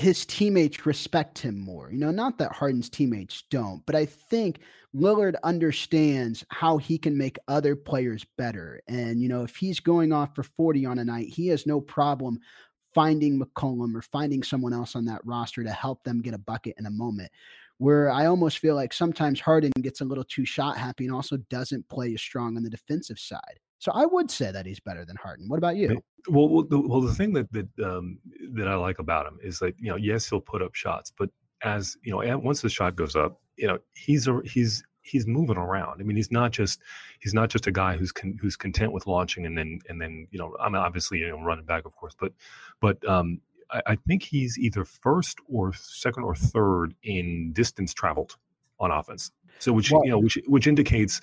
his 0.00 0.24
teammates 0.24 0.86
respect 0.86 1.38
him 1.38 1.58
more. 1.60 1.92
You 1.92 1.98
know, 1.98 2.10
not 2.10 2.38
that 2.38 2.52
Harden's 2.52 2.88
teammates 2.88 3.44
don't, 3.50 3.84
but 3.84 3.94
I 3.94 4.06
think 4.06 4.60
Lillard 4.94 5.34
understands 5.44 6.44
how 6.48 6.78
he 6.78 6.96
can 6.96 7.16
make 7.16 7.38
other 7.48 7.76
players 7.76 8.24
better. 8.38 8.80
And, 8.88 9.22
you 9.22 9.28
know, 9.28 9.42
if 9.42 9.56
he's 9.56 9.78
going 9.78 10.12
off 10.12 10.34
for 10.34 10.42
40 10.42 10.86
on 10.86 10.98
a 10.98 11.04
night, 11.04 11.28
he 11.28 11.48
has 11.48 11.66
no 11.66 11.80
problem 11.80 12.40
finding 12.94 13.38
McCollum 13.38 13.94
or 13.94 14.02
finding 14.02 14.42
someone 14.42 14.72
else 14.72 14.96
on 14.96 15.04
that 15.04 15.24
roster 15.24 15.62
to 15.62 15.70
help 15.70 16.02
them 16.02 16.22
get 16.22 16.34
a 16.34 16.38
bucket 16.38 16.74
in 16.78 16.86
a 16.86 16.90
moment. 16.90 17.30
Where 17.76 18.10
I 18.10 18.26
almost 18.26 18.58
feel 18.58 18.74
like 18.74 18.92
sometimes 18.92 19.40
Harden 19.40 19.72
gets 19.80 20.00
a 20.00 20.04
little 20.04 20.24
too 20.24 20.44
shot 20.44 20.76
happy 20.76 21.04
and 21.04 21.14
also 21.14 21.36
doesn't 21.36 21.88
play 21.88 22.12
as 22.14 22.20
strong 22.20 22.56
on 22.56 22.62
the 22.62 22.70
defensive 22.70 23.18
side. 23.18 23.60
So 23.80 23.90
I 23.92 24.04
would 24.04 24.30
say 24.30 24.52
that 24.52 24.66
he's 24.66 24.78
better 24.78 25.06
than 25.06 25.16
Harden. 25.16 25.48
What 25.48 25.56
about 25.56 25.76
you? 25.76 26.02
Well, 26.28 26.50
well, 26.50 26.64
the, 26.64 26.78
well, 26.78 27.00
the 27.00 27.14
thing 27.14 27.32
that 27.32 27.50
that 27.52 27.68
um, 27.82 28.18
that 28.52 28.68
I 28.68 28.74
like 28.74 28.98
about 28.98 29.26
him 29.26 29.38
is 29.42 29.58
that 29.60 29.74
you 29.78 29.90
know, 29.90 29.96
yes, 29.96 30.28
he'll 30.28 30.40
put 30.40 30.62
up 30.62 30.74
shots, 30.74 31.10
but 31.16 31.30
as 31.62 31.96
you 32.02 32.12
know, 32.12 32.38
once 32.38 32.60
the 32.60 32.68
shot 32.68 32.94
goes 32.94 33.16
up, 33.16 33.40
you 33.56 33.66
know, 33.66 33.78
he's 33.94 34.28
a, 34.28 34.40
he's 34.44 34.84
he's 35.00 35.26
moving 35.26 35.56
around. 35.56 35.98
I 35.98 36.04
mean, 36.04 36.16
he's 36.16 36.30
not 36.30 36.52
just 36.52 36.80
he's 37.20 37.32
not 37.32 37.48
just 37.48 37.66
a 37.66 37.72
guy 37.72 37.96
who's 37.96 38.12
con, 38.12 38.38
who's 38.38 38.54
content 38.54 38.92
with 38.92 39.06
launching 39.06 39.46
and 39.46 39.56
then 39.56 39.80
and 39.88 39.98
then 39.98 40.28
you 40.30 40.38
know, 40.38 40.54
I 40.60 40.68
mean, 40.68 40.76
obviously 40.76 41.18
you 41.20 41.28
know, 41.28 41.40
running 41.40 41.64
back, 41.64 41.86
of 41.86 41.96
course, 41.96 42.14
but 42.18 42.32
but 42.80 43.02
um, 43.08 43.40
I, 43.70 43.80
I 43.86 43.96
think 44.06 44.22
he's 44.22 44.58
either 44.58 44.84
first 44.84 45.38
or 45.48 45.72
second 45.72 46.24
or 46.24 46.34
third 46.34 46.94
in 47.02 47.54
distance 47.54 47.94
traveled 47.94 48.36
on 48.78 48.90
offense. 48.90 49.30
So 49.58 49.72
which 49.72 49.90
well, 49.90 50.04
you 50.04 50.10
know, 50.10 50.18
which 50.18 50.38
which 50.46 50.66
indicates 50.66 51.20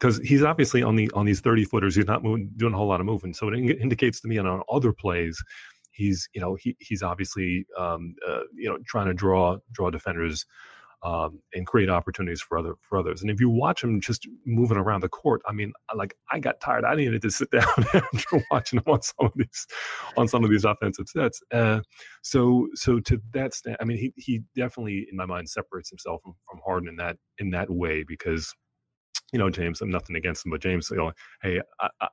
because 0.00 0.18
he's 0.18 0.42
obviously 0.42 0.82
on 0.82 0.96
the 0.96 1.10
on 1.12 1.26
these 1.26 1.40
30 1.40 1.64
footers 1.64 1.94
he's 1.94 2.06
not 2.06 2.22
moving, 2.22 2.50
doing 2.56 2.74
a 2.74 2.76
whole 2.76 2.88
lot 2.88 3.00
of 3.00 3.06
moving 3.06 3.34
so 3.34 3.48
it 3.48 3.54
indicates 3.54 4.20
to 4.20 4.28
me 4.28 4.36
and 4.38 4.48
on 4.48 4.62
other 4.70 4.92
plays 4.92 5.42
he's 5.90 6.28
you 6.34 6.40
know 6.40 6.54
he, 6.54 6.76
he's 6.80 7.02
obviously 7.02 7.66
um, 7.78 8.14
uh, 8.28 8.40
you 8.54 8.68
know 8.68 8.78
trying 8.86 9.06
to 9.06 9.14
draw 9.14 9.56
draw 9.72 9.90
defenders 9.90 10.46
um, 11.02 11.40
and 11.54 11.66
create 11.66 11.88
opportunities 11.88 12.42
for 12.42 12.58
other 12.58 12.74
for 12.82 12.98
others. 12.98 13.22
And 13.22 13.30
if 13.30 13.40
you 13.40 13.48
watch 13.48 13.82
him 13.82 14.00
just 14.00 14.28
moving 14.44 14.76
around 14.76 15.02
the 15.02 15.08
court, 15.08 15.40
I 15.46 15.52
mean, 15.52 15.72
like 15.94 16.14
I 16.30 16.38
got 16.38 16.60
tired. 16.60 16.84
I 16.84 16.94
needed 16.94 17.22
to 17.22 17.30
sit 17.30 17.50
down 17.52 17.64
after 17.94 18.44
watching 18.50 18.78
him 18.78 18.84
on 18.86 19.02
some 19.02 19.26
of 19.26 19.32
these 19.34 19.66
on 20.16 20.28
some 20.28 20.44
of 20.44 20.50
these 20.50 20.64
offensive 20.64 21.08
sets. 21.08 21.40
Uh, 21.52 21.80
so 22.22 22.68
so 22.74 23.00
to 23.00 23.20
that 23.32 23.46
extent, 23.46 23.76
I 23.80 23.84
mean, 23.84 23.96
he 23.96 24.12
he 24.16 24.42
definitely 24.54 25.06
in 25.10 25.16
my 25.16 25.26
mind 25.26 25.48
separates 25.48 25.88
himself 25.88 26.20
from, 26.22 26.34
from 26.48 26.60
Harden 26.64 26.88
in 26.88 26.96
that 26.96 27.16
in 27.38 27.50
that 27.50 27.70
way 27.70 28.04
because 28.06 28.54
you 29.32 29.38
know, 29.38 29.50
James, 29.50 29.80
I'm 29.80 29.90
nothing 29.90 30.16
against 30.16 30.44
him, 30.44 30.50
but 30.50 30.60
James, 30.60 30.88
you 30.90 30.96
know, 30.96 31.12
hey, 31.42 31.60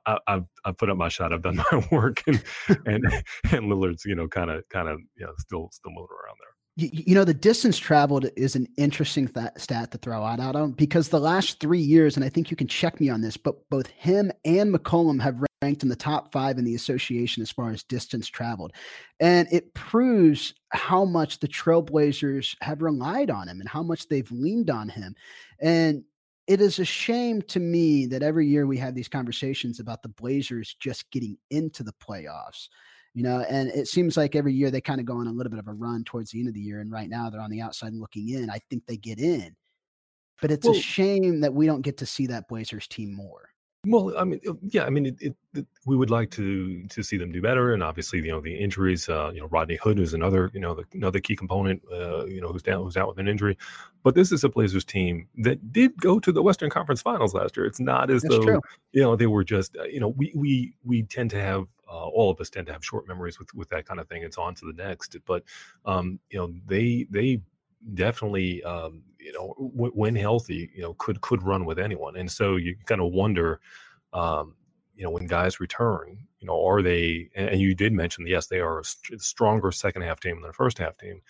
I, 0.06 0.18
have 0.26 0.44
I've 0.64 0.76
put 0.76 0.90
up 0.90 0.96
my 0.96 1.08
shot, 1.08 1.32
I've 1.32 1.42
done 1.42 1.56
my 1.72 1.88
work, 1.90 2.22
and 2.26 2.42
and 2.86 3.04
and 3.50 3.66
Lillard's, 3.66 4.04
you 4.04 4.14
know, 4.14 4.28
kind 4.28 4.50
of 4.50 4.68
kind 4.68 4.88
of 4.88 5.00
you 5.16 5.26
know 5.26 5.32
still 5.38 5.68
still 5.72 5.92
moving 5.92 6.16
around 6.24 6.36
there. 6.40 6.48
You, 6.76 6.90
you 6.92 7.14
know, 7.14 7.24
the 7.24 7.34
distance 7.34 7.76
traveled 7.76 8.26
is 8.36 8.54
an 8.54 8.68
interesting 8.76 9.26
th- 9.26 9.50
stat 9.56 9.90
to 9.90 9.98
throw 9.98 10.22
out, 10.22 10.38
Adam, 10.38 10.72
because 10.72 11.08
the 11.08 11.18
last 11.18 11.58
three 11.58 11.80
years, 11.80 12.16
and 12.16 12.24
I 12.24 12.28
think 12.28 12.50
you 12.50 12.56
can 12.56 12.68
check 12.68 13.00
me 13.00 13.08
on 13.08 13.20
this, 13.20 13.36
but 13.36 13.68
both 13.68 13.88
him 13.88 14.30
and 14.44 14.72
McCollum 14.72 15.20
have 15.20 15.42
ranked 15.62 15.82
in 15.82 15.88
the 15.88 15.96
top 15.96 16.32
five 16.32 16.58
in 16.58 16.64
the 16.64 16.74
association 16.74 17.42
as 17.42 17.50
far 17.50 17.70
as 17.70 17.82
distance 17.82 18.28
traveled. 18.28 18.72
And 19.18 19.48
it 19.50 19.74
proves 19.74 20.54
how 20.70 21.04
much 21.04 21.40
the 21.40 21.48
Trailblazers 21.48 22.54
have 22.60 22.82
relied 22.82 23.30
on 23.30 23.48
him 23.48 23.60
and 23.60 23.68
how 23.68 23.82
much 23.82 24.08
they've 24.08 24.30
leaned 24.30 24.70
on 24.70 24.88
him. 24.88 25.14
And 25.60 26.04
it 26.48 26.62
is 26.62 26.78
a 26.78 26.84
shame 26.84 27.42
to 27.42 27.60
me 27.60 28.06
that 28.06 28.22
every 28.22 28.46
year 28.46 28.66
we 28.66 28.78
have 28.78 28.94
these 28.94 29.06
conversations 29.06 29.80
about 29.80 30.02
the 30.02 30.08
Blazers 30.08 30.74
just 30.80 31.10
getting 31.10 31.36
into 31.50 31.82
the 31.82 31.92
playoffs. 31.92 32.68
You 33.14 33.22
know, 33.22 33.44
and 33.48 33.68
it 33.68 33.86
seems 33.88 34.16
like 34.16 34.34
every 34.34 34.54
year 34.54 34.70
they 34.70 34.80
kind 34.80 35.00
of 35.00 35.06
go 35.06 35.16
on 35.16 35.26
a 35.26 35.32
little 35.32 35.50
bit 35.50 35.58
of 35.58 35.68
a 35.68 35.72
run 35.72 36.04
towards 36.04 36.30
the 36.30 36.38
end 36.38 36.48
of 36.48 36.54
the 36.54 36.60
year. 36.60 36.80
And 36.80 36.90
right 36.90 37.08
now 37.08 37.28
they're 37.28 37.40
on 37.40 37.50
the 37.50 37.60
outside 37.60 37.92
looking 37.92 38.30
in. 38.30 38.48
I 38.48 38.60
think 38.70 38.86
they 38.86 38.96
get 38.96 39.18
in. 39.18 39.54
But 40.40 40.50
it's 40.50 40.66
well, 40.66 40.76
a 40.76 40.80
shame 40.80 41.40
that 41.40 41.52
we 41.52 41.66
don't 41.66 41.82
get 41.82 41.98
to 41.98 42.06
see 42.06 42.26
that 42.28 42.48
Blazers 42.48 42.86
team 42.86 43.12
more. 43.12 43.50
Well, 43.86 44.12
I 44.18 44.24
mean, 44.24 44.40
yeah, 44.62 44.84
I 44.84 44.90
mean, 44.90 45.06
it, 45.06 45.16
it, 45.20 45.36
it, 45.54 45.66
we 45.86 45.96
would 45.96 46.10
like 46.10 46.32
to 46.32 46.84
to 46.88 47.02
see 47.04 47.16
them 47.16 47.30
do 47.30 47.40
better, 47.40 47.72
and 47.72 47.82
obviously, 47.82 48.18
you 48.18 48.32
know, 48.32 48.40
the 48.40 48.52
injuries. 48.54 49.08
Uh, 49.08 49.30
you 49.32 49.40
know, 49.40 49.46
Rodney 49.46 49.76
Hood 49.76 50.00
is 50.00 50.14
another, 50.14 50.50
you 50.52 50.58
know, 50.58 50.74
the, 50.74 50.84
another 50.94 51.20
key 51.20 51.36
component. 51.36 51.80
Uh, 51.90 52.26
you 52.26 52.40
know, 52.40 52.48
who's 52.48 52.62
down, 52.62 52.82
who's 52.82 52.96
out 52.96 53.06
with 53.06 53.18
an 53.18 53.28
injury. 53.28 53.56
But 54.02 54.16
this 54.16 54.32
is 54.32 54.42
a 54.42 54.48
Blazers 54.48 54.84
team 54.84 55.28
that 55.38 55.72
did 55.72 55.96
go 56.00 56.18
to 56.18 56.32
the 56.32 56.42
Western 56.42 56.70
Conference 56.70 57.02
Finals 57.02 57.34
last 57.34 57.56
year. 57.56 57.66
It's 57.66 57.78
not 57.78 58.10
as 58.10 58.22
That's 58.22 58.34
though 58.34 58.42
true. 58.42 58.60
you 58.92 59.02
know 59.02 59.14
they 59.14 59.28
were 59.28 59.44
just. 59.44 59.76
Uh, 59.76 59.84
you 59.84 60.00
know, 60.00 60.08
we 60.08 60.32
we 60.34 60.74
we 60.82 61.04
tend 61.04 61.30
to 61.30 61.40
have 61.40 61.66
uh, 61.88 62.08
all 62.08 62.32
of 62.32 62.40
us 62.40 62.50
tend 62.50 62.66
to 62.66 62.72
have 62.72 62.84
short 62.84 63.06
memories 63.06 63.38
with 63.38 63.54
with 63.54 63.68
that 63.68 63.86
kind 63.86 64.00
of 64.00 64.08
thing. 64.08 64.24
It's 64.24 64.38
on 64.38 64.56
to 64.56 64.66
the 64.66 64.72
next. 64.72 65.16
But 65.24 65.44
um, 65.84 66.18
you 66.30 66.38
know, 66.40 66.52
they 66.66 67.06
they 67.10 67.42
definitely 67.94 68.62
um, 68.64 69.02
you 69.28 69.34
know 69.34 69.54
w- 69.76 69.92
when 69.94 70.16
healthy 70.16 70.70
you 70.74 70.80
know 70.80 70.94
could 70.94 71.20
could 71.20 71.42
run 71.42 71.66
with 71.66 71.78
anyone. 71.78 72.16
And 72.16 72.30
so 72.30 72.56
you 72.56 72.74
kind 72.86 73.02
of 73.02 73.12
wonder 73.12 73.60
um, 74.14 74.54
you 74.96 75.04
know 75.04 75.10
when 75.10 75.26
guys 75.26 75.60
return 75.60 76.16
you 76.40 76.46
know 76.46 76.66
are 76.66 76.80
they 76.80 77.28
and 77.36 77.60
you 77.60 77.74
did 77.74 77.92
mention 77.92 78.26
yes 78.26 78.46
they 78.46 78.60
are 78.60 78.80
a 78.80 78.84
stronger 79.18 79.70
second 79.70 80.02
half 80.02 80.18
team 80.18 80.40
than 80.40 80.48
the 80.48 80.54
first 80.54 80.78
half 80.78 80.96
team. 80.96 81.20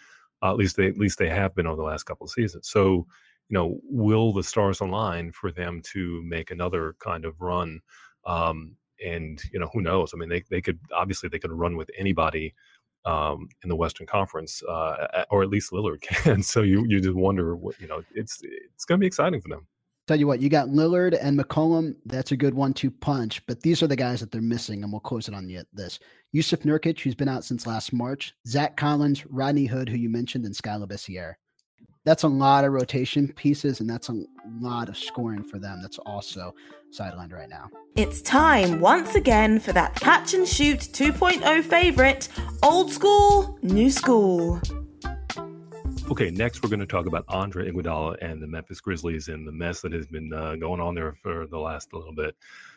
Uh, 0.41 0.53
at 0.53 0.57
least 0.57 0.77
they 0.77 0.87
at 0.87 0.97
least 0.97 1.19
they 1.19 1.29
have 1.29 1.57
been 1.57 1.67
over 1.67 1.77
the 1.77 1.83
last 1.83 2.05
couple 2.05 2.25
of 2.25 2.31
seasons. 2.31 2.69
So 2.69 3.05
you 3.49 3.55
know 3.55 3.81
will 3.83 4.33
the 4.33 4.45
stars 4.45 4.81
align 4.81 5.33
for 5.33 5.51
them 5.51 5.83
to 5.93 6.23
make 6.23 6.53
another 6.53 6.95
kind 7.01 7.25
of 7.25 7.41
run? 7.41 7.81
Um, 8.25 8.77
and 9.05 9.43
you 9.53 9.59
know 9.59 9.71
who 9.73 9.81
knows? 9.81 10.13
I 10.15 10.19
mean 10.19 10.29
they, 10.29 10.45
they 10.49 10.61
could 10.61 10.79
obviously 10.95 11.29
they 11.29 11.41
could 11.41 11.51
run 11.53 11.77
with 11.77 11.91
anybody 11.99 12.55
um, 13.05 13.49
in 13.63 13.69
the 13.69 13.77
Western 13.77 14.07
Conference, 14.07 14.63
uh, 14.69 15.25
or 15.31 15.43
at 15.43 15.49
least 15.49 15.73
Lillard 15.73 16.01
can. 16.03 16.43
so 16.43 16.63
you 16.63 16.85
you 16.87 17.01
just 17.01 17.17
wonder 17.17 17.57
what 17.57 17.79
you 17.81 17.89
know. 17.89 18.03
It's 18.15 18.41
it's 18.43 18.85
going 18.85 18.99
to 18.99 19.03
be 19.03 19.07
exciting 19.07 19.41
for 19.41 19.49
them. 19.49 19.67
Tell 20.07 20.19
you 20.19 20.27
what, 20.27 20.41
you 20.41 20.49
got 20.49 20.69
Lillard 20.69 21.19
and 21.21 21.39
McCollum. 21.39 21.95
That's 22.07 22.33
a 22.33 22.37
good 22.37 22.55
one-two 22.55 22.91
punch. 22.91 23.45
But 23.47 23.61
these 23.61 23.83
are 23.83 23.87
the 23.87 23.95
guys 23.95 24.21
that 24.21 24.33
they're 24.33 24.41
missing, 24.41 24.83
and 24.83 24.91
we'll 24.91 25.01
close 25.01 25.29
it 25.29 25.35
on 25.35 25.51
yet 25.51 25.67
this. 25.75 25.99
Jusuf 26.35 26.63
Nurkic, 26.63 26.99
who's 27.01 27.15
been 27.15 27.29
out 27.29 27.45
since 27.45 27.67
last 27.67 27.93
March. 27.93 28.33
Zach 28.47 28.77
Collins, 28.77 29.27
Rodney 29.27 29.67
Hood, 29.67 29.89
who 29.89 29.99
you 29.99 30.09
mentioned, 30.09 30.47
and 30.47 30.57
Skal 30.57 30.81
Labissiere 30.81 31.35
that's 32.09 32.23
a 32.23 32.29
lot 32.29 32.65
of 32.65 32.73
rotation 32.73 33.29
pieces 33.35 33.81
and 33.81 33.91
that's 33.91 34.09
a 34.09 34.25
lot 34.61 34.89
of 34.89 34.97
scoring 34.97 35.45
for 35.45 35.59
them 35.59 35.83
that's 35.83 35.99
also 35.99 36.55
sidelined 36.91 37.35
right 37.35 37.51
now. 37.51 37.69
It's 37.97 38.23
time 38.23 38.81
once 38.81 39.15
again 39.15 39.61
for 39.61 39.75
that 39.75 39.95
catch 39.97 40.33
and 40.33 40.49
shoot 40.49 40.79
2.0 40.79 41.63
favorite 41.65 42.29
old 42.63 42.91
school, 42.91 43.59
new 43.61 43.91
school. 43.91 44.59
Okay, 46.11 46.31
next 46.31 46.63
we're 46.63 46.71
going 46.71 46.81
to 46.81 46.87
talk 46.87 47.05
about 47.05 47.27
Andre 47.29 47.71
Iguodala 47.71 48.17
and 48.23 48.41
the 48.41 48.47
Memphis 48.47 48.81
Grizzlies 48.81 49.29
and 49.29 49.47
the 49.47 49.53
mess 49.53 49.83
that 49.83 49.93
has 49.93 50.07
been 50.07 50.33
uh, 50.33 50.57
going 50.57 50.81
on 50.81 50.95
there 50.95 51.13
for 51.13 51.47
the 51.47 51.59
last 51.59 51.93
little 51.93 52.15
bit. 52.15 52.35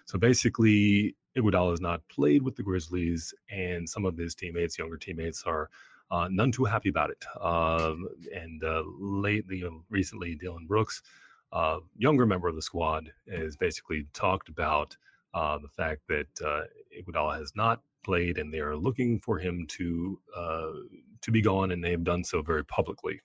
So 0.07 0.19
basically, 0.19 1.15
Iguodala 1.37 1.69
has 1.69 1.79
not 1.79 2.01
played 2.09 2.41
with 2.41 2.57
the 2.57 2.63
Grizzlies, 2.63 3.33
and 3.49 3.87
some 3.87 4.03
of 4.03 4.17
his 4.17 4.35
teammates, 4.35 4.77
younger 4.77 4.97
teammates, 4.97 5.43
are 5.45 5.69
uh, 6.11 6.27
none 6.29 6.51
too 6.51 6.65
happy 6.65 6.89
about 6.89 7.09
it. 7.09 7.25
Um, 7.41 8.07
and 8.35 8.63
uh, 8.63 8.83
lately, 8.99 9.63
um, 9.63 9.83
recently, 9.89 10.35
Dillon 10.35 10.67
Brooks, 10.67 11.01
uh, 11.53 11.77
younger 11.97 12.25
member 12.25 12.47
of 12.47 12.55
the 12.55 12.61
squad, 12.61 13.09
has 13.31 13.55
basically 13.55 14.05
talked 14.13 14.49
about 14.49 14.95
uh, 15.33 15.57
the 15.57 15.69
fact 15.69 16.01
that 16.09 16.27
uh, 16.45 16.63
Iguodala 16.99 17.39
has 17.39 17.53
not 17.55 17.81
played, 18.03 18.37
and 18.37 18.53
they 18.53 18.59
are 18.59 18.75
looking 18.75 19.19
for 19.19 19.39
him 19.39 19.65
to 19.69 20.19
uh, 20.35 20.71
to 21.21 21.31
be 21.31 21.41
gone, 21.41 21.71
and 21.71 21.83
they 21.83 21.91
have 21.91 22.03
done 22.03 22.23
so 22.23 22.41
very 22.41 22.65
publicly. 22.65 23.21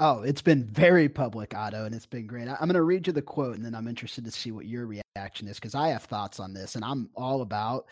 Oh, 0.00 0.22
it's 0.22 0.42
been 0.42 0.64
very 0.64 1.08
public, 1.08 1.54
Otto, 1.54 1.86
and 1.86 1.94
it's 1.94 2.06
been 2.06 2.26
great. 2.26 2.48
I'm 2.48 2.56
going 2.58 2.74
to 2.74 2.82
read 2.82 3.06
you 3.06 3.14
the 3.14 3.22
quote, 3.22 3.56
and 3.56 3.64
then 3.64 3.74
I'm 3.74 3.88
interested 3.88 4.24
to 4.26 4.30
see 4.30 4.50
what 4.50 4.66
your 4.66 4.86
reaction 4.86 5.48
is 5.48 5.56
because 5.56 5.74
I 5.74 5.88
have 5.88 6.02
thoughts 6.02 6.38
on 6.38 6.52
this, 6.52 6.74
and 6.74 6.84
I'm 6.84 7.08
all 7.14 7.40
about 7.40 7.86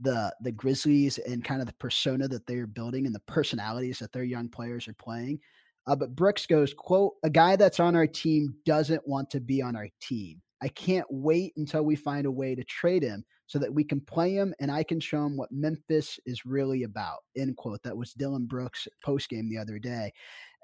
the 0.00 0.34
the 0.40 0.52
Grizzlies 0.52 1.18
and 1.18 1.44
kind 1.44 1.60
of 1.60 1.66
the 1.66 1.74
persona 1.74 2.28
that 2.28 2.46
they're 2.46 2.66
building 2.66 3.06
and 3.06 3.14
the 3.14 3.20
personalities 3.20 3.98
that 3.98 4.12
their 4.12 4.24
young 4.24 4.48
players 4.48 4.88
are 4.88 4.94
playing. 4.94 5.38
Uh, 5.86 5.94
but 5.94 6.16
Brooks 6.16 6.46
goes, 6.46 6.72
quote, 6.72 7.12
a 7.24 7.30
guy 7.30 7.56
that's 7.56 7.80
on 7.80 7.94
our 7.94 8.06
team 8.06 8.54
doesn't 8.64 9.06
want 9.06 9.30
to 9.30 9.40
be 9.40 9.60
on 9.60 9.76
our 9.76 9.88
team. 10.00 10.40
I 10.62 10.68
can't 10.68 11.06
wait 11.10 11.52
until 11.58 11.82
we 11.82 11.94
find 11.94 12.24
a 12.26 12.30
way 12.30 12.54
to 12.54 12.64
trade 12.64 13.02
him 13.02 13.22
so 13.46 13.58
that 13.58 13.72
we 13.72 13.84
can 13.84 14.00
play 14.00 14.34
him 14.34 14.54
and 14.60 14.70
I 14.70 14.82
can 14.82 14.98
show 14.98 15.26
him 15.26 15.36
what 15.36 15.52
Memphis 15.52 16.18
is 16.24 16.46
really 16.46 16.84
about. 16.84 17.18
End 17.36 17.54
quote. 17.58 17.82
That 17.82 17.96
was 17.96 18.14
Dillon 18.14 18.46
Brooks 18.46 18.88
post 19.04 19.28
game 19.28 19.50
the 19.50 19.58
other 19.58 19.78
day. 19.78 20.10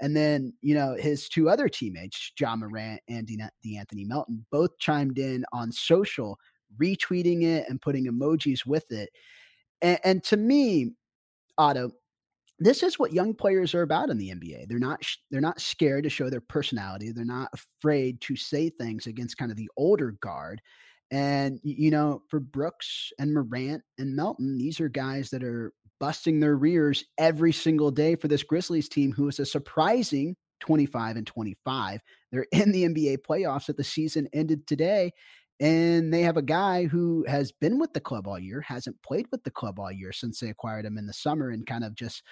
And 0.01 0.16
then, 0.16 0.55
you 0.62 0.75
know, 0.75 0.97
his 0.99 1.29
two 1.29 1.51
other 1.51 1.69
teammates, 1.69 2.33
Ja 2.40 2.57
Morant 2.57 3.03
and 3.09 3.29
De'Anthony 3.29 4.07
Melton, 4.07 4.47
both 4.51 4.79
chimed 4.79 5.19
in 5.19 5.45
on 5.53 5.71
social 5.71 6.38
retweeting 6.80 7.42
it 7.42 7.66
and 7.68 7.80
putting 7.80 8.06
emojis 8.06 8.66
with 8.66 8.90
it. 8.90 9.11
And, 9.83 9.98
and 10.04 10.24
to 10.24 10.37
me, 10.37 10.92
Otto, 11.59 11.90
this 12.59 12.83
is 12.83 12.98
what 12.98 13.14
young 13.14 13.35
players 13.35 13.74
are 13.74 13.83
about 13.83 14.11
in 14.11 14.18
the 14.18 14.30
NBA. 14.30 14.68
They're 14.68 14.78
not 14.78 15.02
they're 15.30 15.40
not 15.40 15.61
scared 15.61 16.04
to 16.04 16.11
show 16.11 16.28
their 16.28 16.42
personality. 16.42 17.11
They're 17.11 17.24
not 17.24 17.50
afraid 17.54 18.20
to 18.22 18.37
say 18.37 18.68
things 18.68 19.06
against 19.06 19.38
kind 19.38 19.50
of 19.50 19.56
the 19.56 19.70
older 19.76 20.12
guard. 20.20 20.61
And 21.11 21.59
you 21.64 21.90
know, 21.90 22.22
for 22.28 22.38
Brooks 22.38 23.12
and 23.18 23.33
Morant 23.33 23.83
and 23.98 24.14
Melton, 24.14 24.59
these 24.59 24.78
are 24.80 24.90
guys 24.90 25.30
that 25.30 25.42
are 25.42 25.72
busting 25.98 26.40
their 26.40 26.56
rears 26.56 27.04
every 27.18 27.52
single 27.52 27.90
day 27.90 28.14
for 28.14 28.28
this 28.28 28.42
Grizzlies 28.42 28.88
team 28.88 29.12
who 29.12 29.28
is 29.28 29.38
a 29.38 29.46
surprising 29.46 30.37
25 30.61 31.16
and 31.16 31.26
25. 31.26 32.00
They're 32.30 32.46
in 32.52 32.72
the 32.72 32.85
NBA 32.85 33.18
playoffs 33.28 33.68
at 33.68 33.76
the 33.76 33.85
season 33.85 34.28
ended 34.33 34.66
today 34.66 35.12
and 35.61 36.12
they 36.12 36.23
have 36.23 36.38
a 36.38 36.42
guy 36.42 36.87
who 36.87 37.25
has 37.29 37.53
been 37.53 37.79
with 37.79 37.92
the 37.92 38.01
club 38.01 38.27
all 38.27 38.38
year, 38.38 38.62
hasn't 38.62 39.01
played 39.03 39.27
with 39.31 39.44
the 39.44 39.51
club 39.51 39.79
all 39.79 39.92
year 39.92 40.12
since 40.12 40.40
they 40.40 40.49
acquired 40.49 40.87
him 40.87 40.96
in 40.99 41.07
the 41.07 41.12
summer, 41.12 41.51
and 41.51 41.66
kind 41.66 41.85
of 41.85 41.94
just 41.94 42.23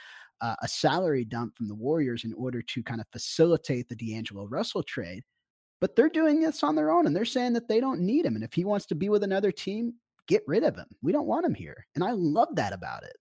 uh, 0.41 0.57
a 0.62 0.69
salary 0.69 1.25
dump 1.25 1.57
from 1.57 1.69
the 1.69 1.75
Warriors 1.75 2.25
in 2.25 2.33
order 2.35 2.62
to 2.62 2.83
kind 2.83 3.01
of 3.01 3.07
facilitate 3.12 3.88
the 3.88 3.97
D'Angelo 3.97 4.47
Russell 4.47 4.83
trade. 4.83 5.23
But 5.81 5.95
they're 5.95 6.09
doing 6.09 6.41
this 6.41 6.62
on 6.62 6.75
their 6.75 6.91
own, 6.91 7.07
and 7.07 7.14
they're 7.14 7.25
saying 7.25 7.53
that 7.53 7.69
they 7.69 7.81
don't 7.81 8.01
need 8.01 8.25
him. 8.25 8.35
And 8.35 8.45
if 8.45 8.53
he 8.53 8.64
wants 8.64 8.87
to 8.87 8.95
be 8.95 9.09
with 9.09 9.23
another 9.23 9.53
team, 9.53 9.95
get 10.27 10.43
rid 10.47 10.64
of 10.64 10.77
him. 10.77 10.87
We 11.03 11.12
don't 11.12 11.27
want 11.27 11.47
him 11.47 11.55
here. 11.55 11.87
And 11.95 12.03
I 12.03 12.12
love 12.12 12.49
that 12.55 12.73
about 12.73 13.05
it. 13.05 13.17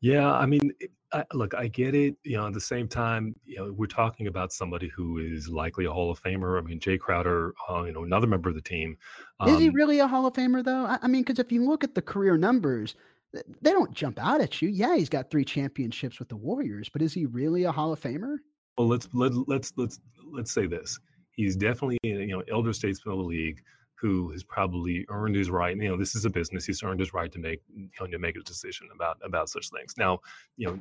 Yeah, 0.00 0.32
I 0.32 0.46
mean, 0.46 0.72
I, 1.12 1.24
look, 1.32 1.54
I 1.54 1.68
get 1.68 1.94
it. 1.94 2.16
You 2.24 2.36
know, 2.36 2.46
at 2.46 2.52
the 2.52 2.60
same 2.60 2.88
time, 2.88 3.34
you 3.44 3.56
know, 3.56 3.72
we're 3.72 3.86
talking 3.86 4.26
about 4.26 4.52
somebody 4.52 4.88
who 4.88 5.18
is 5.18 5.48
likely 5.48 5.84
a 5.84 5.92
Hall 5.92 6.10
of 6.10 6.22
Famer. 6.22 6.58
I 6.58 6.62
mean, 6.62 6.80
Jae 6.80 6.98
Crowder, 6.98 7.54
uh, 7.70 7.84
you 7.84 7.92
know, 7.92 8.04
another 8.04 8.26
member 8.26 8.48
of 8.48 8.54
the 8.54 8.60
team. 8.60 8.96
Um, 9.40 9.48
is 9.50 9.60
he 9.60 9.68
um 9.68 9.74
really 9.74 10.00
a 10.00 10.06
Hall 10.06 10.26
of 10.26 10.34
Famer 10.34 10.64
though? 10.64 10.84
I, 10.84 10.98
I 11.02 11.08
mean, 11.08 11.22
because 11.22 11.38
if 11.38 11.52
you 11.52 11.64
look 11.64 11.84
at 11.84 11.94
the 11.94 12.02
career 12.02 12.36
numbers, 12.36 12.96
they 13.32 13.70
don't 13.70 13.92
jump 13.92 14.18
out 14.18 14.40
at 14.40 14.60
you. 14.60 14.68
Yeah, 14.68 14.96
he's 14.96 15.08
got 15.08 15.30
three 15.30 15.44
championships 15.44 16.18
with 16.18 16.28
the 16.28 16.36
Warriors, 16.36 16.88
but 16.88 17.02
is 17.02 17.12
he 17.12 17.26
really 17.26 17.64
a 17.64 17.72
Hall 17.72 17.92
of 17.92 18.00
Famer? 18.00 18.36
Well, 18.76 18.88
let's 18.88 19.08
let, 19.12 19.32
let's 19.48 19.72
let's 19.76 20.00
let's 20.32 20.52
say 20.52 20.66
this. 20.66 20.98
He's 21.32 21.56
definitely 21.56 21.98
you 22.02 22.26
know 22.26 22.42
elder 22.50 22.72
statesman 22.72 23.12
of 23.12 23.18
the 23.18 23.24
league 23.24 23.62
who 24.00 24.30
has 24.32 24.42
probably 24.42 25.06
earned 25.08 25.36
his 25.36 25.50
right. 25.50 25.76
You 25.76 25.88
know, 25.88 25.96
this 25.96 26.14
is 26.14 26.24
a 26.24 26.30
business; 26.30 26.66
he's 26.66 26.82
earned 26.82 27.00
his 27.00 27.14
right 27.14 27.30
to 27.32 27.38
make 27.38 27.60
you 27.74 27.88
know, 28.00 28.06
to 28.06 28.18
make 28.18 28.36
a 28.36 28.40
decision 28.40 28.88
about 28.94 29.18
about 29.22 29.48
such 29.48 29.70
things. 29.70 29.94
Now, 29.96 30.20
you 30.56 30.66
know, 30.66 30.80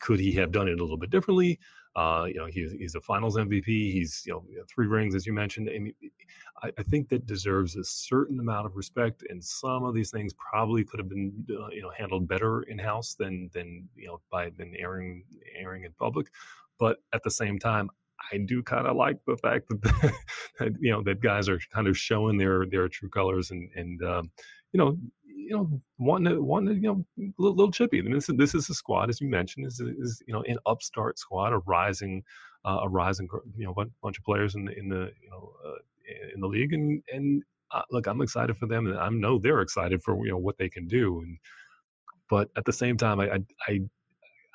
could 0.00 0.20
he 0.20 0.32
have 0.32 0.52
done 0.52 0.68
it 0.68 0.78
a 0.78 0.82
little 0.82 0.96
bit 0.96 1.10
differently? 1.10 1.58
Uh, 1.96 2.26
you 2.28 2.34
know, 2.34 2.46
he's 2.46 2.72
he's 2.72 2.94
a 2.94 3.00
Finals 3.00 3.36
MVP. 3.36 3.64
He's 3.66 4.22
you 4.26 4.32
know 4.32 4.44
three 4.68 4.86
rings, 4.86 5.14
as 5.14 5.26
you 5.26 5.32
mentioned. 5.32 5.70
I, 5.74 5.78
mean, 5.78 5.94
I, 6.62 6.70
I 6.78 6.82
think 6.82 7.08
that 7.08 7.26
deserves 7.26 7.76
a 7.76 7.84
certain 7.84 8.38
amount 8.38 8.66
of 8.66 8.76
respect. 8.76 9.24
And 9.30 9.42
some 9.42 9.84
of 9.84 9.94
these 9.94 10.10
things 10.10 10.34
probably 10.34 10.84
could 10.84 11.00
have 11.00 11.08
been 11.08 11.32
uh, 11.50 11.68
you 11.68 11.82
know 11.82 11.90
handled 11.96 12.28
better 12.28 12.62
in 12.64 12.78
house 12.78 13.14
than 13.14 13.50
than 13.54 13.88
you 13.96 14.08
know 14.08 14.20
by 14.30 14.50
than 14.50 14.74
airing 14.76 15.24
airing 15.58 15.84
in 15.84 15.92
public. 15.92 16.28
But 16.78 16.98
at 17.14 17.22
the 17.22 17.30
same 17.30 17.58
time, 17.58 17.88
I 18.32 18.38
do 18.38 18.62
kind 18.62 18.86
of 18.86 18.96
like 18.96 19.18
the 19.26 19.36
fact 19.36 19.68
that, 19.68 19.82
that, 20.58 20.72
you 20.80 20.90
know 20.90 21.02
that 21.04 21.20
guys 21.20 21.48
are 21.48 21.60
kind 21.72 21.86
of 21.86 21.96
showing 21.96 22.38
their 22.38 22.66
their 22.66 22.88
true 22.88 23.08
colors 23.08 23.50
and 23.50 23.70
and 23.74 24.02
um, 24.02 24.30
you 24.72 24.78
know 24.78 24.96
you 25.24 25.56
know 25.56 25.80
wanting 25.98 26.34
to 26.34 26.42
wanting 26.42 26.74
to 26.74 26.80
you 26.80 26.88
know 26.88 27.04
a 27.18 27.32
little, 27.38 27.56
little 27.56 27.72
chippy. 27.72 27.98
I 27.98 28.02
mean, 28.02 28.14
this 28.14 28.28
is 28.28 28.36
this 28.36 28.54
is 28.54 28.68
a 28.68 28.74
squad 28.74 29.10
as 29.10 29.20
you 29.20 29.28
mentioned 29.28 29.66
is 29.66 29.80
is 29.80 30.22
you 30.26 30.34
know 30.34 30.42
an 30.48 30.58
upstart 30.66 31.18
squad, 31.18 31.52
a 31.52 31.58
rising 31.58 32.22
uh, 32.64 32.80
a 32.82 32.88
rising 32.88 33.28
you 33.56 33.66
know 33.66 33.74
bunch 33.74 34.18
of 34.18 34.24
players 34.24 34.54
in 34.54 34.64
the 34.64 34.78
in 34.78 34.88
the 34.88 35.10
you 35.22 35.30
know 35.30 35.52
uh, 35.66 35.78
in 36.34 36.40
the 36.40 36.46
league 36.46 36.72
and 36.72 37.02
and 37.12 37.42
uh, 37.72 37.82
look, 37.90 38.06
I'm 38.06 38.20
excited 38.22 38.56
for 38.56 38.66
them, 38.66 38.86
and 38.86 38.98
I 38.98 39.08
know 39.08 39.38
they're 39.38 39.60
excited 39.60 40.02
for 40.02 40.16
you 40.24 40.30
know 40.30 40.38
what 40.38 40.58
they 40.58 40.68
can 40.68 40.86
do. 40.86 41.20
And 41.20 41.38
but 42.30 42.48
at 42.56 42.64
the 42.64 42.72
same 42.72 42.96
time, 42.96 43.20
I 43.20 43.26
I 43.26 43.38
I, 43.68 43.80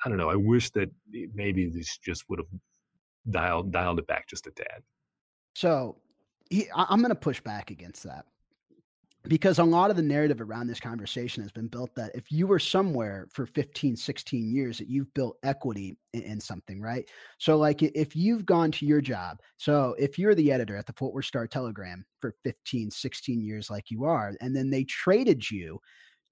I 0.04 0.08
don't 0.08 0.18
know. 0.18 0.30
I 0.30 0.36
wish 0.36 0.70
that 0.70 0.90
maybe 1.34 1.68
this 1.68 1.98
just 1.98 2.28
would 2.28 2.38
have 2.38 2.48
dialed 3.30 3.72
dialed 3.72 3.98
it 3.98 4.06
back 4.06 4.28
just 4.28 4.46
a 4.46 4.50
tad. 4.50 4.82
So 5.54 5.96
he, 6.50 6.66
I'm 6.74 7.00
going 7.00 7.10
to 7.10 7.14
push 7.14 7.40
back 7.40 7.70
against 7.70 8.02
that 8.04 8.26
because 9.28 9.58
a 9.58 9.64
lot 9.64 9.90
of 9.90 9.96
the 9.96 10.02
narrative 10.02 10.40
around 10.40 10.66
this 10.66 10.80
conversation 10.80 11.42
has 11.42 11.52
been 11.52 11.68
built 11.68 11.94
that 11.94 12.10
if 12.14 12.32
you 12.32 12.46
were 12.46 12.58
somewhere 12.58 13.28
for 13.30 13.46
15 13.46 13.96
16 13.96 14.54
years 14.54 14.78
that 14.78 14.88
you've 14.88 15.12
built 15.14 15.38
equity 15.42 15.96
in, 16.12 16.22
in, 16.22 16.40
something 16.40 16.80
right 16.80 17.08
so 17.38 17.56
like 17.56 17.82
if 17.82 18.16
you've 18.16 18.44
gone 18.44 18.70
to 18.70 18.86
your 18.86 19.00
job 19.00 19.38
so 19.56 19.94
if 19.98 20.18
you're 20.18 20.34
the 20.34 20.50
editor 20.50 20.76
at 20.76 20.86
the 20.86 20.92
fort 20.94 21.14
worth 21.14 21.24
star 21.24 21.46
telegram 21.46 22.04
for 22.20 22.34
15 22.42 22.90
16 22.90 23.40
years 23.40 23.70
like 23.70 23.90
you 23.90 24.04
are 24.04 24.32
and 24.40 24.54
then 24.56 24.70
they 24.70 24.84
traded 24.84 25.48
you 25.50 25.78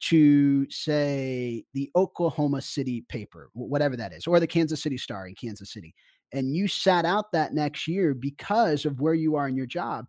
to 0.01 0.69
say 0.71 1.65
the 1.75 1.91
oklahoma 1.95 2.61
city 2.61 3.05
paper 3.09 3.51
whatever 3.53 3.97
that 3.97 4.13
is 4.13 4.27
or 4.27 4.41
the 4.41 4.47
kansas 4.47 4.83
city 4.83 4.99
star 4.99 5.29
in 5.29 5.35
kansas 5.35 5.73
city 5.73 5.95
and 6.33 6.55
you 6.55 6.69
sat 6.69 7.05
out 7.05 7.33
that 7.33 7.55
next 7.55 7.89
year 7.89 8.15
because 8.15 8.85
of 8.85 9.01
where 9.01 9.15
you 9.15 9.37
are 9.37 9.49
in 9.49 9.57
your 9.57 9.67
job 9.67 10.07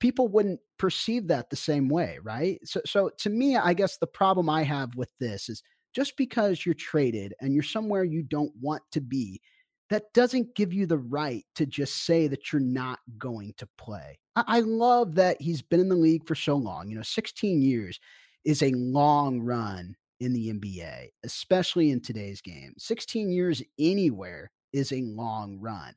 people 0.00 0.28
wouldn't 0.28 0.60
perceive 0.78 1.28
that 1.28 1.50
the 1.50 1.56
same 1.56 1.88
way, 1.88 2.18
right? 2.22 2.58
So, 2.64 2.80
so 2.84 3.10
to 3.18 3.30
me, 3.30 3.56
I 3.56 3.74
guess 3.74 3.98
the 3.98 4.06
problem 4.06 4.48
I 4.48 4.62
have 4.64 4.96
with 4.96 5.10
this 5.20 5.48
is 5.48 5.62
just 5.94 6.16
because 6.16 6.64
you're 6.64 6.74
traded 6.74 7.34
and 7.40 7.54
you're 7.54 7.62
somewhere 7.62 8.02
you 8.02 8.22
don't 8.22 8.52
want 8.60 8.82
to 8.92 9.00
be, 9.00 9.40
that 9.90 10.12
doesn't 10.14 10.54
give 10.54 10.72
you 10.72 10.86
the 10.86 10.98
right 10.98 11.44
to 11.56 11.66
just 11.66 12.04
say 12.04 12.28
that 12.28 12.52
you're 12.52 12.60
not 12.60 12.98
going 13.18 13.52
to 13.58 13.68
play. 13.76 14.18
I, 14.36 14.44
I 14.46 14.60
love 14.60 15.14
that 15.16 15.40
he's 15.40 15.62
been 15.62 15.80
in 15.80 15.88
the 15.88 15.96
league 15.96 16.26
for 16.26 16.34
so 16.34 16.56
long. 16.56 16.88
You 16.88 16.96
know, 16.96 17.02
16 17.02 17.60
years 17.60 18.00
is 18.44 18.62
a 18.62 18.72
long 18.72 19.40
run 19.40 19.94
in 20.20 20.32
the 20.32 20.52
NBA, 20.52 21.08
especially 21.24 21.90
in 21.90 22.00
today's 22.00 22.40
game. 22.40 22.72
16 22.78 23.30
years 23.30 23.62
anywhere 23.78 24.50
is 24.72 24.92
a 24.92 25.02
long 25.02 25.58
run 25.60 25.94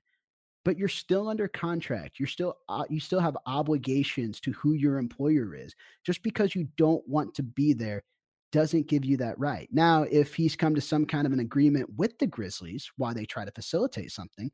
but 0.65 0.77
you're 0.77 0.87
still 0.87 1.27
under 1.27 1.47
contract. 1.47 2.19
You're 2.19 2.27
still 2.27 2.55
uh, 2.69 2.85
you 2.89 2.99
still 2.99 3.19
have 3.19 3.37
obligations 3.45 4.39
to 4.41 4.51
who 4.53 4.73
your 4.73 4.97
employer 4.97 5.55
is. 5.55 5.75
Just 6.05 6.23
because 6.23 6.55
you 6.55 6.67
don't 6.77 7.07
want 7.07 7.35
to 7.35 7.43
be 7.43 7.73
there 7.73 8.03
doesn't 8.51 8.87
give 8.87 9.03
you 9.03 9.17
that 9.17 9.37
right. 9.39 9.67
Now, 9.71 10.03
if 10.03 10.35
he's 10.35 10.55
come 10.55 10.75
to 10.75 10.81
some 10.81 11.05
kind 11.05 11.25
of 11.25 11.33
an 11.33 11.39
agreement 11.39 11.89
with 11.97 12.17
the 12.19 12.27
Grizzlies 12.27 12.89
while 12.97 13.13
they 13.13 13.25
try 13.25 13.45
to 13.45 13.51
facilitate 13.51 14.11
something, 14.11 14.51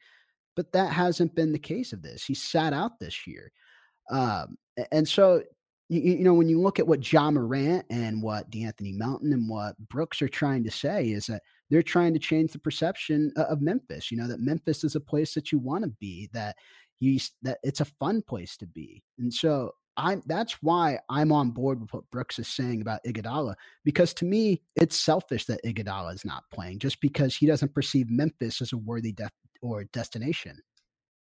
but 0.56 0.72
that 0.72 0.92
hasn't 0.92 1.36
been 1.36 1.52
the 1.52 1.60
case 1.60 1.94
of 1.94 2.02
this. 2.02 2.24
He 2.24 2.34
sat 2.34 2.74
out 2.74 2.98
this 3.00 3.28
year. 3.28 3.52
Um, 4.10 4.58
and 4.92 5.08
so 5.08 5.44
you, 5.90 6.00
you, 6.00 6.24
know, 6.24 6.34
when 6.34 6.48
you 6.50 6.62
look 6.62 6.80
at 6.80 6.88
what 6.88 7.12
Ja 7.12 7.30
Morant 7.30 7.86
and 7.90 8.24
what 8.24 8.50
De'Anthony 8.50 8.96
Melton 8.96 9.34
and 9.34 9.50
what 9.50 9.78
Brooks 9.90 10.22
are 10.22 10.30
trying 10.30 10.64
to 10.64 10.72
say 10.72 11.10
is 11.10 11.28
that 11.28 11.44
they're 11.70 11.84
trying 11.84 12.14
to 12.14 12.20
change 12.20 12.52
the 12.52 12.60
perception 12.60 13.32
of 13.36 13.62
Memphis. 13.62 14.12
You 14.12 14.18
know 14.18 14.28
that 14.28 14.40
Memphis 14.40 14.84
is 14.84 14.96
a 14.96 15.00
place 15.00 15.34
that 15.34 15.52
you 15.52 15.60
want 15.60 15.84
to 15.84 15.90
be. 16.00 16.30
That 16.34 16.56
you 17.00 17.20
that 17.42 17.60
it's 17.64 17.82
a 17.82 17.86
fun 17.86 18.22
place 18.22 18.58
to 18.58 18.68
be. 18.68 19.04
And 19.18 19.34
so 19.34 19.74
I'm 19.98 20.22
that's 20.26 20.54
why 20.62 21.00
I'm 21.10 21.32
on 21.32 21.52
board 21.52 21.82
with 21.82 21.94
what 21.94 22.10
Brooks 22.10 22.40
is 22.40 22.48
saying 22.48 22.82
about 22.82 23.04
Iguodala 23.06 23.56
because 23.84 24.14
to 24.16 24.26
me 24.26 24.62
it's 24.76 24.98
selfish 24.98 25.46
that 25.46 25.64
Iguodala 25.66 26.14
is 26.16 26.26
not 26.26 26.44
playing 26.54 26.80
just 26.80 27.02
because 27.02 27.36
he 27.36 27.46
doesn't 27.46 27.74
perceive 27.74 28.10
Memphis 28.10 28.62
as 28.62 28.72
a 28.72 28.78
worthy 28.78 29.12
def- 29.12 29.32
or 29.62 29.84
destination. 29.86 30.58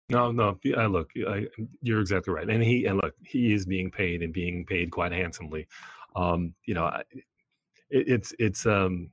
No, 0.10 0.32
no. 0.32 0.60
I 0.78 0.86
look, 0.88 1.12
I, 1.28 1.48
you're 1.82 2.02
exactly 2.02 2.34
right. 2.34 2.50
And 2.50 2.64
he 2.64 2.86
and 2.86 2.98
look, 2.98 3.14
he 3.24 3.54
is 3.54 3.66
being 3.66 3.90
paid 3.90 4.22
and 4.22 4.34
being 4.34 4.66
paid 4.66 4.92
quite 4.92 5.12
handsomely. 5.12 5.68
Um, 6.16 6.54
you 6.66 6.74
know, 6.74 6.88
it, 7.12 8.08
it's 8.08 8.34
it's 8.40 8.66
um 8.66 9.10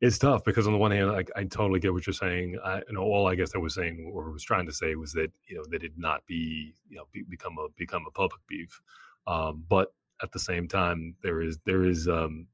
it's 0.00 0.18
tough 0.18 0.44
because 0.44 0.66
on 0.66 0.72
the 0.72 0.78
one 0.78 0.92
hand, 0.92 1.10
I, 1.10 1.24
I 1.36 1.44
totally 1.44 1.80
get 1.80 1.92
what 1.92 2.06
you're 2.06 2.14
saying. 2.14 2.56
I, 2.64 2.76
you 2.88 2.92
know, 2.94 3.02
all 3.02 3.26
I 3.26 3.34
guess 3.34 3.54
I 3.54 3.58
was 3.58 3.74
saying 3.74 4.10
or 4.12 4.30
was 4.30 4.44
trying 4.44 4.66
to 4.66 4.72
say 4.72 4.94
was 4.94 5.12
that 5.12 5.30
you 5.46 5.56
know 5.56 5.64
that 5.70 5.82
it 5.82 5.92
not 5.96 6.24
be 6.26 6.74
you 6.88 6.96
know 6.96 7.04
be, 7.12 7.24
become 7.28 7.56
a 7.58 7.68
become 7.76 8.04
a 8.06 8.10
public 8.12 8.40
beef. 8.48 8.80
Um, 9.26 9.64
but 9.68 9.92
at 10.22 10.32
the 10.32 10.38
same 10.38 10.68
time, 10.68 11.14
there 11.22 11.40
is 11.42 11.58
there 11.66 11.84
is 11.84 12.08
um, 12.08 12.46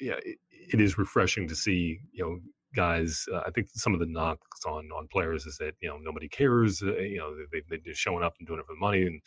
yeah, 0.00 0.14
it, 0.24 0.38
it 0.50 0.80
is 0.80 0.96
refreshing 0.96 1.46
to 1.48 1.54
see 1.54 2.00
you 2.12 2.24
know 2.24 2.38
guys. 2.74 3.26
Uh, 3.32 3.42
I 3.46 3.50
think 3.50 3.68
some 3.74 3.92
of 3.92 4.00
the 4.00 4.06
knocks 4.06 4.64
on 4.66 4.88
on 4.96 5.08
players 5.12 5.44
is 5.44 5.58
that 5.58 5.74
you 5.80 5.88
know 5.90 5.98
nobody 5.98 6.28
cares. 6.28 6.82
Uh, 6.82 6.96
you 6.96 7.18
know 7.18 7.34
they, 7.52 7.62
they're 7.68 7.78
just 7.78 8.00
showing 8.00 8.24
up 8.24 8.34
and 8.38 8.48
doing 8.48 8.60
it 8.60 8.66
for 8.66 8.72
the 8.72 8.80
money. 8.80 9.02
And 9.02 9.20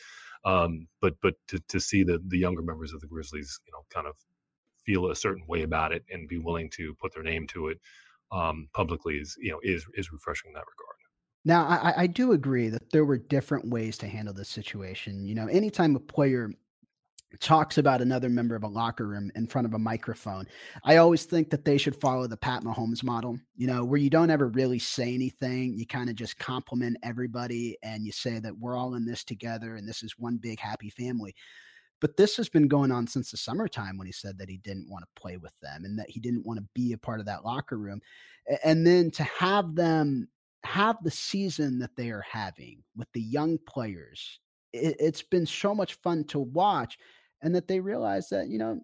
um, 0.45 0.87
but 0.99 1.13
but 1.21 1.35
to, 1.49 1.59
to 1.69 1.79
see 1.79 2.03
the 2.03 2.19
the 2.27 2.39
younger 2.39 2.63
members 2.63 2.91
of 2.91 3.01
the 3.01 3.07
Grizzlies, 3.07 3.59
you 3.67 3.71
know, 3.71 3.85
kind 3.93 4.07
of 4.07 4.15
feel 4.85 5.09
a 5.11 5.15
certain 5.15 5.43
way 5.47 5.63
about 5.63 5.91
it 5.91 6.03
and 6.11 6.27
be 6.27 6.37
willing 6.37 6.69
to 6.71 6.93
put 6.95 7.13
their 7.13 7.23
name 7.23 7.47
to 7.47 7.67
it 7.67 7.79
um, 8.31 8.67
publicly 8.73 9.15
is 9.15 9.35
you 9.39 9.51
know 9.51 9.59
is 9.63 9.85
is 9.95 10.11
refreshing 10.11 10.49
in 10.49 10.53
that 10.53 10.59
regard. 10.59 10.95
Now, 11.43 11.65
I, 11.65 12.03
I 12.03 12.07
do 12.07 12.33
agree 12.33 12.69
that 12.69 12.91
there 12.91 13.03
were 13.03 13.17
different 13.17 13.67
ways 13.67 13.97
to 13.99 14.07
handle 14.07 14.33
this 14.33 14.49
situation. 14.49 15.25
You 15.25 15.33
know, 15.33 15.47
anytime 15.47 15.95
a 15.95 15.99
player 15.99 16.51
talks 17.39 17.77
about 17.77 18.01
another 18.01 18.29
member 18.29 18.55
of 18.55 18.63
a 18.63 18.67
locker 18.67 19.07
room 19.07 19.31
in 19.35 19.47
front 19.47 19.65
of 19.65 19.73
a 19.73 19.79
microphone. 19.79 20.45
I 20.83 20.97
always 20.97 21.23
think 21.23 21.49
that 21.51 21.63
they 21.63 21.77
should 21.77 21.95
follow 21.95 22.27
the 22.27 22.37
Pat 22.37 22.63
Mahomes 22.63 23.03
model, 23.03 23.39
you 23.55 23.67
know, 23.67 23.85
where 23.85 23.99
you 23.99 24.09
don't 24.09 24.29
ever 24.29 24.47
really 24.47 24.79
say 24.79 25.13
anything. 25.13 25.73
You 25.77 25.85
kind 25.85 26.09
of 26.09 26.15
just 26.15 26.37
compliment 26.37 26.97
everybody 27.03 27.77
and 27.83 28.05
you 28.05 28.11
say 28.11 28.39
that 28.39 28.57
we're 28.57 28.75
all 28.75 28.95
in 28.95 29.05
this 29.05 29.23
together 29.23 29.75
and 29.75 29.87
this 29.87 30.03
is 30.03 30.17
one 30.17 30.37
big 30.37 30.59
happy 30.59 30.89
family. 30.89 31.33
But 32.01 32.17
this 32.17 32.35
has 32.37 32.49
been 32.49 32.67
going 32.67 32.91
on 32.91 33.07
since 33.07 33.31
the 33.31 33.37
summertime 33.37 33.97
when 33.97 34.07
he 34.07 34.11
said 34.11 34.37
that 34.39 34.49
he 34.49 34.57
didn't 34.57 34.89
want 34.89 35.05
to 35.05 35.21
play 35.21 35.37
with 35.37 35.57
them 35.61 35.85
and 35.85 35.97
that 35.99 36.09
he 36.09 36.19
didn't 36.19 36.45
want 36.45 36.59
to 36.59 36.65
be 36.73 36.93
a 36.93 36.97
part 36.97 37.19
of 37.19 37.27
that 37.27 37.45
locker 37.45 37.77
room. 37.77 38.01
And 38.63 38.85
then 38.85 39.11
to 39.11 39.23
have 39.23 39.75
them 39.75 40.27
have 40.63 40.97
the 41.03 41.11
season 41.11 41.79
that 41.79 41.95
they 41.95 42.09
are 42.09 42.25
having 42.29 42.83
with 42.97 43.07
the 43.13 43.21
young 43.21 43.59
players, 43.67 44.39
it, 44.73 44.99
has 44.99 45.21
been 45.21 45.45
so 45.45 45.75
much 45.75 45.93
fun 45.95 46.23
to 46.25 46.39
watch. 46.39 46.97
And 47.43 47.55
that 47.55 47.67
they 47.67 47.79
realize 47.79 48.29
that, 48.29 48.49
you 48.49 48.57
know, 48.57 48.79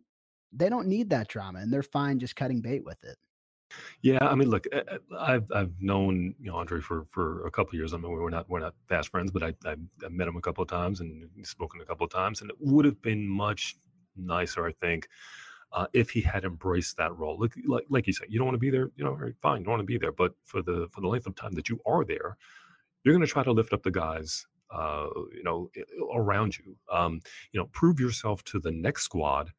they 0.52 0.70
don't 0.70 0.88
need 0.88 1.10
that 1.10 1.28
drama 1.28 1.60
and 1.60 1.72
they're 1.72 1.84
fine 1.84 2.20
just 2.20 2.36
cutting 2.36 2.62
bait 2.62 2.84
with 2.84 3.04
it. 3.04 3.18
Yeah, 4.02 4.20
I 4.22 4.36
mean, 4.36 4.50
look, 4.50 4.66
eh, 4.72 4.82
eh, 4.88 4.98
I've 5.18 5.52
I've 5.54 5.74
known 5.80 6.36
you 6.40 6.52
know 6.52 6.58
Andre 6.58 6.80
for 6.82 7.06
for 7.12 7.46
a 7.46 7.52
couple 7.52 7.76
years. 7.76 7.94
I 7.94 7.98
mean, 7.98 8.12
we're 8.12 8.30
not 8.30 8.50
we're 8.50 8.60
not 8.60 8.76
fast 8.88 9.10
friends, 9.10 9.32
but 9.32 9.44
I 9.44 9.54
I, 9.66 9.76
I 10.06 10.10
met 10.10 10.28
him 10.28 10.38
a 10.38 10.42
couple 10.42 10.62
of 10.62 10.70
times 10.70 11.00
and 11.02 11.28
spoken 11.44 11.82
a 11.82 11.86
couple 11.86 12.06
of 12.06 12.12
times, 12.12 12.42
and 12.42 12.50
it 12.50 12.58
would 12.60 12.86
have 12.86 13.02
been 13.02 13.28
much 13.28 13.76
nicer, 14.16 14.66
I 14.66 14.72
think, 14.74 15.08
uh, 15.74 15.88
if 15.94 16.10
he 16.10 16.22
had 16.22 16.44
embraced 16.46 16.98
that 16.98 17.16
role. 17.18 17.40
Like 17.40 17.86
like 17.90 18.08
you 18.08 18.14
said, 18.14 18.28
you 18.30 18.40
don't 18.40 18.48
want 18.48 18.56
to 18.56 18.60
be 18.60 18.70
there, 18.70 18.92
you 18.96 19.04
know, 19.04 19.18
fine, 19.42 19.60
you 19.60 19.66
don't 19.66 19.74
want 19.74 19.82
to 19.82 19.86
be 19.86 19.98
there, 19.98 20.12
but 20.12 20.34
for 20.44 20.62
the 20.62 20.88
for 20.92 21.02
the 21.02 21.08
length 21.08 21.28
of 21.28 21.36
time 21.36 21.54
that 21.54 21.70
you 21.70 21.80
are 21.86 22.06
there, 22.06 22.38
you're 23.04 23.14
going 23.16 23.26
to 23.26 23.32
try 23.32 23.44
to 23.44 23.52
lift 23.52 23.74
up 23.74 23.84
the 23.84 23.92
guys. 23.92 24.48
Uh, 24.70 25.08
you 25.34 25.44
know, 25.44 25.72
around 26.14 26.58
you. 26.58 26.76
Um, 26.92 27.22
you 27.54 27.60
know, 27.60 27.68
prove 27.68 28.02
yourself 28.02 28.44
to 28.46 28.60
the 28.60 28.72
next 28.72 29.04
squad 29.04 29.52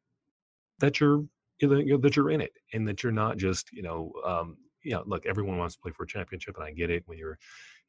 that 0.79 0.99
you're 0.99 1.25
you 1.61 1.85
know, 1.85 1.97
that 1.97 2.15
you're 2.15 2.31
in 2.31 2.41
it 2.41 2.53
and 2.73 2.87
that 2.87 3.03
you're 3.03 3.11
not 3.11 3.37
just 3.37 3.71
you 3.71 3.81
know 3.81 4.11
um, 4.25 4.57
you 4.83 4.91
know 4.91 5.03
look 5.05 5.25
everyone 5.25 5.57
wants 5.57 5.75
to 5.75 5.81
play 5.81 5.91
for 5.91 6.03
a 6.03 6.07
championship 6.07 6.55
and 6.55 6.65
I 6.65 6.71
get 6.71 6.89
it 6.89 7.03
when 7.05 7.17
you're 7.17 7.37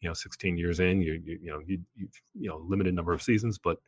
you 0.01 0.09
know 0.09 0.15
16 0.15 0.57
years 0.57 0.81
in 0.81 1.01
you 1.01 1.21
you, 1.25 1.39
you 1.43 1.51
know 1.51 1.61
you, 1.67 1.81
you 1.95 2.09
you 2.35 2.49
know 2.49 2.65
limited 2.67 2.95
number 2.95 3.13
of 3.13 3.23
seasons 3.23 3.59
but 3.59 3.79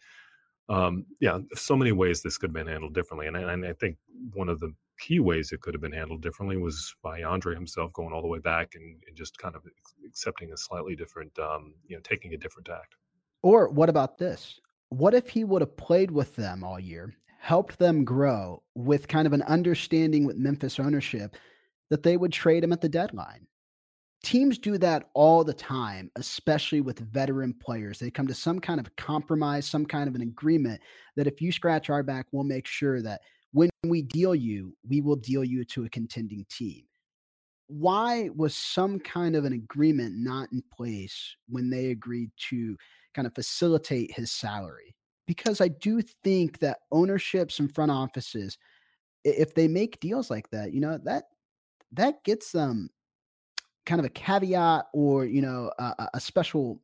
um, 0.68 1.05
yeah 1.21 1.38
so 1.55 1.77
many 1.77 1.92
ways 1.92 2.23
this 2.23 2.38
could 2.38 2.51
have 2.51 2.55
been 2.55 2.66
handled 2.73 2.95
differently 2.95 3.27
and, 3.27 3.37
and 3.37 3.66
I 3.66 3.73
think 3.75 3.97
one 4.33 4.49
of 4.49 4.61
the 4.61 4.73
key 5.03 5.21
ways 5.21 5.51
it 5.53 5.61
could 5.61 5.75
have 5.75 5.81
been 5.81 5.92
handled 5.92 6.23
differently 6.23 6.57
was 6.57 6.95
by 7.03 7.23
Andre 7.23 7.55
himself 7.55 7.92
going 7.92 8.12
all 8.12 8.23
the 8.23 8.29
way 8.29 8.38
back 8.38 8.75
and, 8.75 9.03
and 9.07 9.16
just 9.16 9.37
kind 9.38 9.57
of 9.57 9.62
accepting 10.07 10.53
a 10.53 10.57
slightly 10.57 10.95
different 10.95 11.37
um, 11.38 11.75
you 11.87 11.97
know 11.97 12.03
taking 12.03 12.35
a 12.35 12.38
different 12.38 12.66
tact. 12.66 12.95
Or 13.42 13.68
what 13.68 13.88
about 13.88 14.18
this? 14.18 14.61
What 14.90 15.14
if 15.14 15.29
he 15.29 15.42
would 15.42 15.62
have 15.62 15.77
played 15.77 16.11
with 16.11 16.37
them 16.37 16.62
all 16.62 16.79
year 16.79 17.14
helped 17.42 17.76
them 17.81 18.05
grow 18.05 18.62
with 18.76 19.09
kind 19.09 19.26
of 19.26 19.33
an 19.33 19.42
understanding 19.42 20.24
with 20.24 20.37
Memphis 20.37 20.78
ownership 20.78 21.37
that 21.90 22.05
they 22.05 22.16
would 22.16 22.33
trade 22.33 22.62
him 22.62 22.72
at 22.72 22.81
the 22.81 22.88
deadline. 22.88 23.48
Teams 24.22 24.59
do 24.59 24.78
that 24.78 25.11
all 25.12 25.42
the 25.42 25.52
time, 25.52 26.09
especially 26.14 26.81
with 26.81 27.00
veteran 27.00 27.52
players. 27.52 27.98
They 27.98 28.12
come 28.12 28.28
to 28.28 28.35
some 28.35 28.61
kind 28.61 28.78
of 28.78 28.94
compromise, 28.94 29.66
some 29.66 29.85
kind 29.85 30.09
of 30.09 30.14
an 30.14 30.22
agreement 30.22 30.81
that 31.16 31.26
if 31.26 31.42
you 31.42 31.50
scratch 31.50 31.90
our 31.90 32.05
back, 32.05 32.26
we'll 32.31 32.44
make 32.44 32.68
sure 32.68 33.02
that 33.02 33.20
when 33.50 33.70
we 33.83 34.02
deal 34.02 34.37
you, 34.37 34.76
we 34.88 35.00
will 35.00 35.16
deal 35.16 35.42
you 35.42 35.64
to 35.64 35.85
a 35.85 35.90
contending 35.90 36.46
team. 36.48 36.85
Why 37.66 38.31
was 38.37 38.55
some 38.55 39.00
kind 39.00 39.35
of 39.35 39.44
an 39.44 39.52
agreement 39.52 40.14
not 40.16 40.48
in 40.52 40.62
place 40.72 41.35
when 41.48 41.70
they 41.70 41.87
agreed 41.87 42.31
to 42.50 42.76
kind 43.14 43.26
of 43.26 43.35
facilitate 43.35 44.12
his 44.12 44.31
salary? 44.31 44.94
Because 45.26 45.61
I 45.61 45.68
do 45.68 46.02
think 46.02 46.58
that 46.58 46.78
ownerships 46.90 47.58
and 47.58 47.72
front 47.72 47.90
offices, 47.90 48.58
if 49.24 49.54
they 49.54 49.68
make 49.68 50.00
deals 50.00 50.30
like 50.30 50.50
that, 50.50 50.72
you 50.72 50.80
know, 50.80 50.98
that 51.04 51.24
that 51.92 52.24
gets 52.24 52.52
them 52.52 52.90
kind 53.85 54.00
of 54.00 54.04
a 54.04 54.11
caveat 54.11 54.87
or, 54.92 55.24
you 55.24 55.42
know, 55.42 55.70
a, 55.78 56.08
a 56.14 56.20
special 56.20 56.80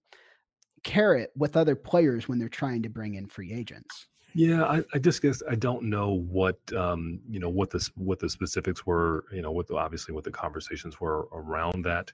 carrot 0.85 1.31
with 1.37 1.57
other 1.57 1.74
players 1.74 2.29
when 2.29 2.38
they're 2.38 2.48
trying 2.48 2.83
to 2.83 2.88
bring 2.88 3.14
in 3.14 3.27
free 3.27 3.53
agents. 3.53 4.07
Yeah, 4.35 4.64
I, 4.64 4.85
I 4.94 4.98
just 4.98 5.22
guess 5.22 5.42
I 5.51 5.55
don't 5.55 5.85
know 5.85 6.12
what 6.12 6.59
um, 6.77 7.20
you 7.29 7.40
know 7.40 7.48
what 7.48 7.70
the 7.70 7.88
what 7.96 8.18
the 8.18 8.29
specifics 8.29 8.87
were. 8.87 9.24
You 9.33 9.42
know, 9.42 9.51
what 9.51 9.66
the, 9.66 9.77
obviously 9.77 10.14
what 10.14 10.24
the 10.24 10.31
conversations 10.31 11.01
were 11.01 11.29
around 11.33 11.85
that. 11.85 12.12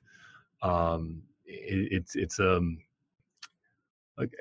Um, 0.62 1.22
it, 1.44 1.92
it's 1.92 2.14
it's 2.14 2.38
um 2.38 2.78
like 4.16 4.32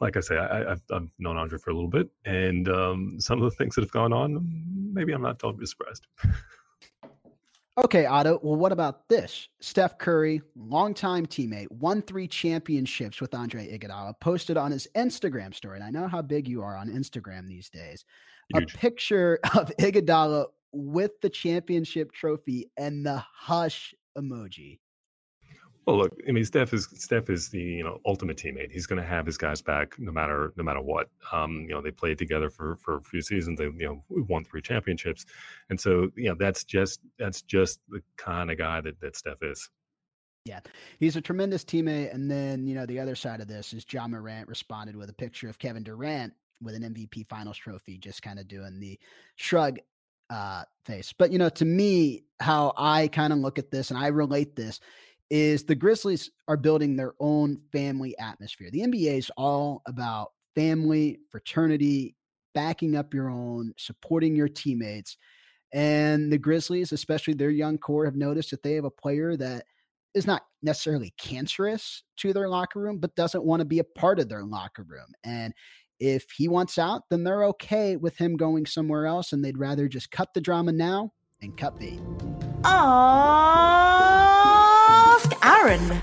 like 0.00 0.16
I 0.16 0.20
say, 0.20 0.36
I, 0.36 0.70
have 0.70 0.82
I've 0.92 1.08
known 1.18 1.36
Andre 1.36 1.58
for 1.58 1.70
a 1.70 1.74
little 1.74 1.90
bit, 1.90 2.08
and 2.24 2.68
um, 2.68 3.16
some 3.18 3.42
of 3.42 3.50
the 3.50 3.56
things 3.56 3.74
that 3.74 3.82
have 3.82 3.90
gone 3.90 4.12
on, 4.12 4.46
maybe 4.92 5.12
I'm 5.12 5.22
not 5.22 5.38
totally 5.38 5.66
surprised. 5.66 6.06
Okay, 7.84 8.06
Otto. 8.06 8.40
Well, 8.42 8.56
what 8.56 8.72
about 8.72 9.08
this? 9.08 9.48
Steph 9.60 9.98
Curry, 9.98 10.42
longtime 10.56 11.26
teammate, 11.26 11.70
won 11.70 12.02
three 12.02 12.26
championships 12.26 13.20
with 13.20 13.32
Andre 13.34 13.78
Iguodala, 13.78 14.14
posted 14.18 14.56
on 14.56 14.72
his 14.72 14.88
Instagram 14.96 15.54
story. 15.54 15.76
And 15.78 15.84
I 15.84 15.90
know 15.90 16.08
how 16.08 16.20
big 16.20 16.48
you 16.48 16.60
are 16.60 16.76
on 16.76 16.88
Instagram 16.88 17.46
these 17.46 17.70
days. 17.70 18.04
Huge. 18.52 18.74
A 18.74 18.78
picture 18.78 19.38
of 19.54 19.70
Iguodala 19.78 20.46
with 20.72 21.20
the 21.20 21.30
championship 21.30 22.10
trophy 22.10 22.68
and 22.76 23.06
the 23.06 23.22
hush 23.32 23.94
emoji. 24.16 24.80
Well, 25.88 25.96
look, 25.96 26.20
I 26.28 26.32
mean, 26.32 26.44
Steph 26.44 26.74
is 26.74 26.86
Steph 26.96 27.30
is 27.30 27.48
the 27.48 27.62
you 27.62 27.82
know 27.82 27.98
ultimate 28.04 28.36
teammate. 28.36 28.70
He's 28.70 28.86
going 28.86 29.00
to 29.00 29.08
have 29.08 29.24
his 29.24 29.38
guys 29.38 29.62
back 29.62 29.98
no 29.98 30.12
matter 30.12 30.52
no 30.54 30.62
matter 30.62 30.82
what. 30.82 31.08
Um, 31.32 31.62
you 31.62 31.74
know, 31.74 31.80
they 31.80 31.90
played 31.90 32.18
together 32.18 32.50
for 32.50 32.76
for 32.76 32.98
a 32.98 33.00
few 33.00 33.22
seasons. 33.22 33.58
They 33.58 33.64
you 33.64 33.86
know 33.86 34.04
won 34.10 34.44
three 34.44 34.60
championships, 34.60 35.24
and 35.70 35.80
so 35.80 36.10
you 36.14 36.28
know 36.28 36.36
that's 36.38 36.64
just 36.64 37.00
that's 37.18 37.40
just 37.40 37.80
the 37.88 38.02
kind 38.18 38.50
of 38.50 38.58
guy 38.58 38.82
that 38.82 39.00
that 39.00 39.16
Steph 39.16 39.42
is. 39.42 39.70
Yeah, 40.44 40.60
he's 41.00 41.16
a 41.16 41.22
tremendous 41.22 41.64
teammate. 41.64 42.12
And 42.12 42.30
then 42.30 42.66
you 42.66 42.74
know 42.74 42.84
the 42.84 43.00
other 43.00 43.14
side 43.14 43.40
of 43.40 43.48
this 43.48 43.72
is 43.72 43.86
Ja 43.90 44.06
Morant 44.06 44.46
responded 44.46 44.94
with 44.94 45.08
a 45.08 45.14
picture 45.14 45.48
of 45.48 45.58
Kevin 45.58 45.84
Durant 45.84 46.34
with 46.60 46.74
an 46.74 46.82
MVP 46.82 47.26
Finals 47.28 47.56
trophy, 47.56 47.96
just 47.96 48.20
kind 48.20 48.38
of 48.38 48.46
doing 48.46 48.78
the 48.78 49.00
shrug 49.36 49.78
uh, 50.28 50.64
face. 50.84 51.14
But 51.14 51.32
you 51.32 51.38
know, 51.38 51.48
to 51.48 51.64
me, 51.64 52.24
how 52.40 52.74
I 52.76 53.08
kind 53.08 53.32
of 53.32 53.38
look 53.38 53.58
at 53.58 53.70
this 53.70 53.90
and 53.90 53.98
I 53.98 54.08
relate 54.08 54.54
this 54.54 54.80
is 55.30 55.64
the 55.64 55.74
Grizzlies 55.74 56.30
are 56.46 56.56
building 56.56 56.96
their 56.96 57.14
own 57.20 57.58
family 57.72 58.16
atmosphere. 58.18 58.70
The 58.70 58.80
NBA 58.80 59.18
is 59.18 59.30
all 59.36 59.82
about 59.86 60.32
family, 60.54 61.18
fraternity, 61.30 62.14
backing 62.54 62.96
up 62.96 63.12
your 63.12 63.28
own, 63.28 63.72
supporting 63.76 64.34
your 64.34 64.48
teammates. 64.48 65.16
And 65.72 66.32
the 66.32 66.38
Grizzlies, 66.38 66.92
especially 66.92 67.34
their 67.34 67.50
young 67.50 67.78
core, 67.78 68.06
have 68.06 68.16
noticed 68.16 68.50
that 68.50 68.62
they 68.62 68.74
have 68.74 68.84
a 68.84 68.90
player 68.90 69.36
that 69.36 69.64
is 70.14 70.26
not 70.26 70.42
necessarily 70.62 71.12
cancerous 71.18 72.02
to 72.16 72.32
their 72.32 72.48
locker 72.48 72.80
room, 72.80 72.98
but 72.98 73.14
doesn't 73.14 73.44
want 73.44 73.60
to 73.60 73.66
be 73.66 73.78
a 73.78 73.84
part 73.84 74.18
of 74.18 74.28
their 74.28 74.44
locker 74.44 74.82
room. 74.82 75.12
And 75.24 75.52
if 76.00 76.24
he 76.36 76.48
wants 76.48 76.78
out, 76.78 77.02
then 77.10 77.22
they're 77.22 77.44
okay 77.44 77.96
with 77.96 78.16
him 78.16 78.36
going 78.36 78.66
somewhere 78.66 79.06
else 79.06 79.32
and 79.32 79.44
they'd 79.44 79.58
rather 79.58 79.88
just 79.88 80.10
cut 80.10 80.32
the 80.32 80.40
drama 80.40 80.72
now 80.72 81.12
and 81.42 81.56
cut 81.56 81.78
bait. 81.78 82.00
Ask 82.64 84.27
Aaron. 85.58 86.02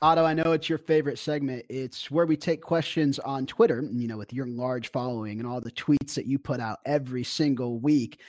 Otto, 0.00 0.24
I 0.24 0.34
know 0.34 0.50
it's 0.50 0.68
your 0.68 0.78
favorite 0.78 1.18
segment. 1.18 1.64
It's 1.68 2.10
where 2.10 2.26
we 2.26 2.36
take 2.36 2.60
questions 2.60 3.20
on 3.20 3.46
Twitter, 3.46 3.84
you 3.92 4.08
know, 4.08 4.16
with 4.16 4.32
your 4.32 4.46
large 4.46 4.90
following 4.90 5.38
and 5.38 5.48
all 5.48 5.60
the 5.60 5.70
tweets 5.70 6.14
that 6.14 6.26
you 6.26 6.40
put 6.40 6.58
out 6.58 6.80
every 6.86 7.22
single 7.22 7.78
week. 7.78 8.20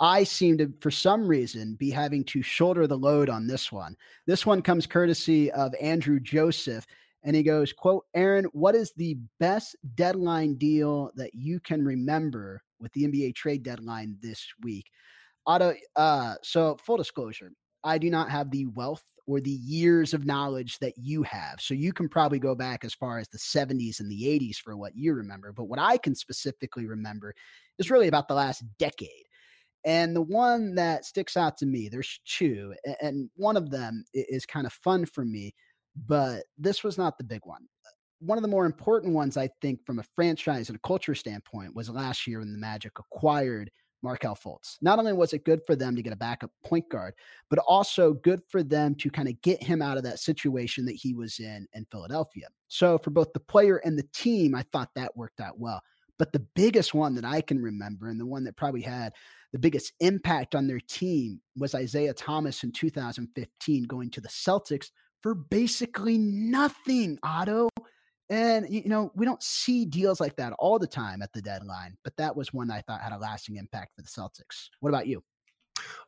I 0.00 0.24
seem 0.24 0.58
to, 0.58 0.72
for 0.80 0.90
some 0.90 1.28
reason, 1.28 1.76
be 1.76 1.90
having 1.90 2.24
to 2.24 2.42
shoulder 2.42 2.88
the 2.88 2.98
load 2.98 3.30
on 3.30 3.46
this 3.46 3.70
one. 3.70 3.94
This 4.26 4.44
one 4.44 4.60
comes 4.60 4.88
courtesy 4.88 5.48
of 5.52 5.72
Andrew 5.80 6.18
Joseph 6.18 6.84
and 7.22 7.36
he 7.36 7.44
goes 7.44 7.72
quote 7.72 8.04
aaron 8.14 8.44
what 8.46 8.74
is 8.74 8.92
the 8.96 9.16
best 9.38 9.76
deadline 9.94 10.56
deal 10.56 11.12
that 11.14 11.32
you 11.34 11.60
can 11.60 11.84
remember 11.84 12.60
with 12.80 12.92
the 12.94 13.04
nba 13.04 13.32
trade 13.32 13.62
deadline 13.62 14.16
this 14.20 14.44
week 14.62 14.90
Otto, 15.46 15.74
uh, 15.96 16.34
so 16.42 16.76
full 16.84 16.96
disclosure 16.96 17.50
i 17.84 17.98
do 17.98 18.10
not 18.10 18.30
have 18.30 18.50
the 18.50 18.66
wealth 18.66 19.02
or 19.26 19.40
the 19.40 19.50
years 19.50 20.14
of 20.14 20.26
knowledge 20.26 20.78
that 20.78 20.94
you 20.96 21.22
have 21.22 21.60
so 21.60 21.74
you 21.74 21.92
can 21.92 22.08
probably 22.08 22.38
go 22.38 22.54
back 22.54 22.84
as 22.84 22.94
far 22.94 23.18
as 23.18 23.28
the 23.28 23.38
70s 23.38 24.00
and 24.00 24.10
the 24.10 24.22
80s 24.22 24.56
for 24.56 24.76
what 24.76 24.96
you 24.96 25.14
remember 25.14 25.52
but 25.52 25.64
what 25.64 25.78
i 25.78 25.96
can 25.96 26.14
specifically 26.14 26.86
remember 26.86 27.34
is 27.78 27.90
really 27.90 28.08
about 28.08 28.28
the 28.28 28.34
last 28.34 28.62
decade 28.78 29.24
and 29.84 30.14
the 30.14 30.22
one 30.22 30.76
that 30.76 31.04
sticks 31.04 31.36
out 31.36 31.56
to 31.56 31.66
me 31.66 31.88
there's 31.88 32.20
two 32.24 32.72
and 33.00 33.28
one 33.36 33.56
of 33.56 33.70
them 33.70 34.04
is 34.14 34.46
kind 34.46 34.66
of 34.66 34.72
fun 34.72 35.04
for 35.04 35.24
me 35.24 35.52
but 36.06 36.44
this 36.58 36.82
was 36.82 36.98
not 36.98 37.18
the 37.18 37.24
big 37.24 37.42
one. 37.44 37.66
One 38.20 38.38
of 38.38 38.42
the 38.42 38.48
more 38.48 38.66
important 38.66 39.14
ones, 39.14 39.36
I 39.36 39.48
think, 39.60 39.84
from 39.84 39.98
a 39.98 40.04
franchise 40.14 40.68
and 40.68 40.76
a 40.76 40.86
culture 40.86 41.14
standpoint, 41.14 41.74
was 41.74 41.90
last 41.90 42.26
year 42.26 42.38
when 42.38 42.52
the 42.52 42.58
Magic 42.58 42.92
acquired 42.98 43.70
Markelle 44.02 44.36
Fultz. 44.36 44.76
Not 44.80 44.98
only 44.98 45.12
was 45.12 45.32
it 45.32 45.44
good 45.44 45.60
for 45.66 45.76
them 45.76 45.96
to 45.96 46.02
get 46.02 46.12
a 46.12 46.16
backup 46.16 46.50
point 46.64 46.88
guard, 46.88 47.14
but 47.48 47.58
also 47.60 48.12
good 48.12 48.42
for 48.48 48.62
them 48.62 48.94
to 48.96 49.10
kind 49.10 49.28
of 49.28 49.40
get 49.42 49.62
him 49.62 49.80
out 49.80 49.96
of 49.96 50.02
that 50.04 50.18
situation 50.18 50.84
that 50.86 50.96
he 50.96 51.14
was 51.14 51.38
in 51.38 51.66
in 51.72 51.86
Philadelphia. 51.90 52.48
So 52.68 52.98
for 52.98 53.10
both 53.10 53.32
the 53.32 53.40
player 53.40 53.76
and 53.78 53.98
the 53.98 54.08
team, 54.12 54.54
I 54.54 54.62
thought 54.72 54.90
that 54.96 55.16
worked 55.16 55.40
out 55.40 55.58
well. 55.58 55.82
But 56.18 56.32
the 56.32 56.46
biggest 56.54 56.94
one 56.94 57.14
that 57.16 57.24
I 57.24 57.40
can 57.40 57.60
remember, 57.60 58.08
and 58.08 58.20
the 58.20 58.26
one 58.26 58.44
that 58.44 58.56
probably 58.56 58.82
had 58.82 59.12
the 59.52 59.58
biggest 59.58 59.92
impact 60.00 60.54
on 60.54 60.66
their 60.66 60.80
team, 60.80 61.40
was 61.56 61.74
Isaiah 61.74 62.14
Thomas 62.14 62.62
in 62.64 62.72
2015 62.72 63.84
going 63.84 64.10
to 64.10 64.20
the 64.20 64.28
Celtics 64.28 64.90
for 65.22 65.34
basically 65.34 66.18
nothing, 66.18 67.18
Otto. 67.22 67.68
And, 68.32 68.66
you 68.70 68.88
know, 68.88 69.12
we 69.14 69.26
don't 69.26 69.42
see 69.42 69.84
deals 69.84 70.18
like 70.18 70.36
that 70.36 70.54
all 70.58 70.78
the 70.78 70.86
time 70.86 71.20
at 71.20 71.30
the 71.34 71.42
deadline, 71.42 71.98
but 72.02 72.16
that 72.16 72.34
was 72.34 72.50
one 72.50 72.70
I 72.70 72.80
thought 72.80 73.02
had 73.02 73.12
a 73.12 73.18
lasting 73.18 73.56
impact 73.56 73.94
for 73.94 74.00
the 74.00 74.08
Celtics. 74.08 74.70
What 74.80 74.88
about 74.88 75.06
you? 75.06 75.22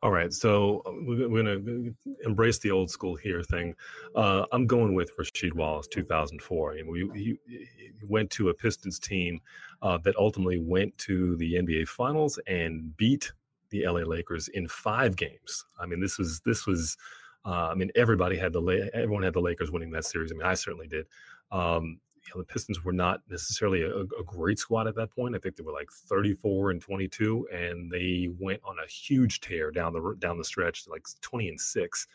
All 0.03 0.11
right, 0.11 0.33
so 0.33 0.83
uh, 0.87 0.93
we're 1.03 1.29
going 1.29 1.45
to 1.45 1.95
embrace 2.25 2.59
the 2.61 2.71
old 2.71 2.91
school 2.91 3.15
here 3.15 3.43
thing. 3.43 3.75
Uh, 4.17 4.47
I'm 4.53 4.67
going 4.67 4.95
with 4.95 5.15
Rasheed 5.19 5.53
Wallace, 5.53 5.87
2004. 5.89 6.73
I 6.73 6.77
mean, 6.77 6.91
we, 6.91 7.11
he, 7.13 7.37
he 7.47 7.91
went 8.09 8.31
to 8.31 8.49
a 8.49 8.55
Pistons 8.55 8.99
team 8.99 9.39
uh, 9.83 9.99
that 9.99 10.17
ultimately 10.17 10.59
went 10.59 10.97
to 10.99 11.37
the 11.37 11.57
NBA 11.57 11.89
Finals 11.89 12.39
and 12.47 12.97
beat 12.97 13.31
the 13.69 13.87
LA 13.87 14.01
Lakers 14.01 14.49
in 14.49 14.67
five 14.67 15.15
games. 15.15 15.67
I 15.79 15.85
mean, 15.85 16.01
this 16.01 16.17
was 16.17 16.41
this 16.41 16.67
was 16.67 16.97
uh, 17.45 17.69
I 17.71 17.75
mean, 17.75 17.91
everybody 17.95 18.39
had 18.39 18.55
the 18.55 18.91
everyone 18.95 19.25
had 19.25 19.35
the 19.35 19.41
Lakers 19.41 19.71
winning 19.71 19.91
that 19.91 20.07
series. 20.07 20.33
I 20.33 20.37
mean, 20.37 20.47
I 20.47 20.55
certainly 20.55 20.87
did. 20.87 21.07
Um, 21.53 22.01
know, 22.35 22.41
the 22.41 22.53
Pistons 22.53 22.85
were 22.85 22.93
not 22.93 23.21
necessarily 23.29 23.83
a, 23.83 24.01
a, 24.01 24.25
great 24.25 24.59
squad 24.59 24.87
at 24.87 24.95
that 24.95 25.15
point. 25.15 25.35
I 25.35 25.39
think 25.39 25.57
they 25.57 25.63
were 25.63 25.73
like 25.73 25.91
34 25.91 26.71
and 26.71 26.81
22, 26.81 27.49
and 27.53 27.91
they 27.91 28.29
went 28.39 28.61
on 28.65 28.77
a 28.83 28.89
huge 28.89 29.41
tear 29.41 29.71
down 29.71 29.93
the 29.93 30.17
down 30.19 30.39
the 30.39 30.45
stretch, 30.45 30.87
like 30.89 31.07
20 31.21 31.49
and 31.49 31.61
six, 31.61 32.07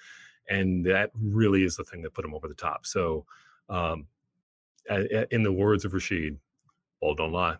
and 0.50 0.86
that 0.86 1.12
really 1.14 1.64
is 1.64 1.76
the 1.76 1.84
thing 1.84 2.02
that 2.02 2.14
put 2.14 2.24
them 2.24 2.34
over 2.34 2.48
the 2.48 2.54
top. 2.54 2.86
So, 2.86 3.26
um, 3.70 4.08
in 5.32 5.44
the 5.44 5.52
words 5.52 5.86
of 5.86 5.92
Rasheed, 5.92 6.38
"Ball 7.02 7.16
don't 7.16 7.32
lie." 7.32 7.58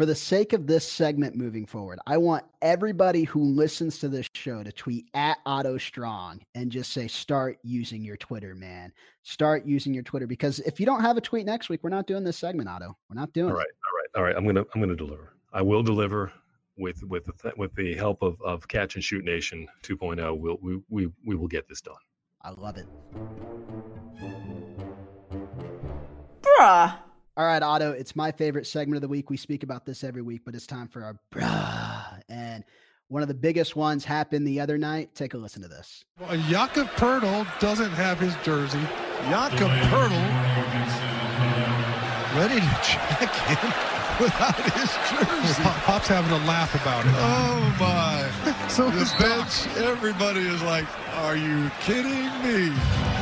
For 0.00 0.06
the 0.06 0.14
sake 0.14 0.54
of 0.54 0.66
this 0.66 0.90
segment 0.90 1.36
moving 1.36 1.66
forward, 1.66 1.98
I 2.06 2.16
want 2.16 2.46
everybody 2.62 3.24
who 3.24 3.42
listens 3.42 3.98
to 3.98 4.08
this 4.08 4.26
show 4.34 4.62
to 4.62 4.72
tweet 4.72 5.10
at 5.12 5.36
Otto 5.44 5.76
Strong 5.76 6.40
and 6.54 6.72
just 6.72 6.94
say, 6.94 7.06
start 7.06 7.58
using 7.62 8.02
your 8.02 8.16
Twitter, 8.16 8.54
man. 8.54 8.94
Start 9.24 9.66
using 9.66 9.92
your 9.92 10.02
Twitter 10.02 10.26
because 10.26 10.58
if 10.60 10.80
you 10.80 10.86
don't 10.86 11.02
have 11.02 11.18
a 11.18 11.20
tweet 11.20 11.44
next 11.44 11.68
week, 11.68 11.80
we're 11.82 11.90
not 11.90 12.06
doing 12.06 12.24
this 12.24 12.38
segment, 12.38 12.66
Otto. 12.66 12.96
We're 13.10 13.20
not 13.20 13.30
doing 13.34 13.50
all 13.50 13.58
right, 13.58 13.66
it. 13.66 13.74
All 13.86 13.98
right, 13.98 14.08
all 14.16 14.22
right. 14.22 14.36
I'm 14.38 14.46
gonna 14.46 14.64
I'm 14.74 14.80
gonna 14.80 14.96
deliver. 14.96 15.34
I 15.52 15.60
will 15.60 15.82
deliver 15.82 16.32
with 16.78 17.04
with 17.04 17.26
the, 17.26 17.52
with 17.58 17.74
the 17.74 17.94
help 17.94 18.22
of, 18.22 18.40
of 18.40 18.66
Catch 18.68 18.94
and 18.94 19.04
Shoot 19.04 19.22
Nation 19.22 19.68
2.0. 19.82 20.38
We'll, 20.38 20.56
we 20.62 20.80
we 20.88 21.10
we 21.26 21.36
will 21.36 21.46
get 21.46 21.68
this 21.68 21.82
done. 21.82 21.94
I 22.40 22.52
love 22.52 22.78
it. 22.78 22.86
Bruh. 26.40 26.96
All 27.36 27.46
right, 27.46 27.62
Otto, 27.62 27.92
it's 27.92 28.16
my 28.16 28.32
favorite 28.32 28.66
segment 28.66 28.96
of 28.96 29.02
the 29.02 29.08
week. 29.08 29.30
We 29.30 29.36
speak 29.36 29.62
about 29.62 29.86
this 29.86 30.02
every 30.02 30.22
week, 30.22 30.42
but 30.44 30.54
it's 30.54 30.66
time 30.66 30.88
for 30.88 31.04
our 31.04 31.16
bruh. 31.32 32.20
And 32.28 32.64
one 33.08 33.22
of 33.22 33.28
the 33.28 33.34
biggest 33.34 33.76
ones 33.76 34.04
happened 34.04 34.46
the 34.46 34.60
other 34.60 34.76
night. 34.76 35.14
Take 35.14 35.34
a 35.34 35.38
listen 35.38 35.62
to 35.62 35.68
this. 35.68 36.04
Well, 36.18 36.36
Jakob 36.48 36.88
Poeltl 36.88 37.46
doesn't 37.60 37.92
have 37.92 38.18
his 38.18 38.34
jersey. 38.44 38.80
Jakob 39.28 39.68
Poeltl 39.68 41.10
ready 42.36 42.60
to 42.60 42.80
check 42.82 43.32
in 43.50 43.70
without 44.22 44.54
his 44.72 44.90
jersey. 45.10 45.62
Pop's 45.62 46.08
having 46.08 46.32
a 46.32 46.46
laugh 46.46 46.74
about 46.74 47.04
it. 47.06 47.12
Oh 47.16 47.76
my! 47.80 48.68
so 48.68 48.90
the 48.90 49.10
bench, 49.18 49.66
everybody 49.78 50.40
is 50.40 50.62
like, 50.62 50.86
"Are 51.16 51.36
you 51.36 51.70
kidding 51.80 52.28
me?" 52.42 52.76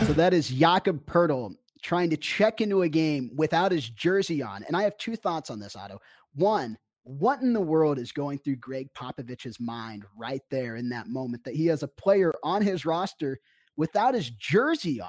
So 0.06 0.12
that 0.14 0.34
is 0.34 0.48
Jakob 0.48 1.06
Poeltl 1.06 1.54
trying 1.82 2.10
to 2.10 2.16
check 2.16 2.60
into 2.60 2.82
a 2.82 2.88
game 2.88 3.30
without 3.36 3.72
his 3.72 3.88
jersey 3.90 4.42
on. 4.42 4.64
And 4.64 4.76
I 4.76 4.82
have 4.82 4.96
two 4.98 5.16
thoughts 5.16 5.50
on 5.50 5.58
this, 5.58 5.76
Otto. 5.76 6.00
One, 6.34 6.76
what 7.04 7.40
in 7.40 7.52
the 7.52 7.60
world 7.60 7.98
is 7.98 8.12
going 8.12 8.38
through 8.38 8.56
Gregg 8.56 8.92
Popovich's 8.94 9.58
mind 9.58 10.04
right 10.16 10.42
there 10.50 10.76
in 10.76 10.88
that 10.90 11.08
moment 11.08 11.44
that 11.44 11.56
he 11.56 11.66
has 11.66 11.82
a 11.82 11.88
player 11.88 12.32
on 12.44 12.60
his 12.60 12.84
roster 12.84 13.38
without 13.76 14.14
his 14.14 14.30
jersey 14.30 15.00
on? 15.00 15.08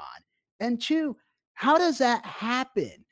And 0.60 0.82
two, 0.82 1.18
how 1.54 1.78
does 1.78 1.98
that 1.98 2.26
happen? 2.26 3.06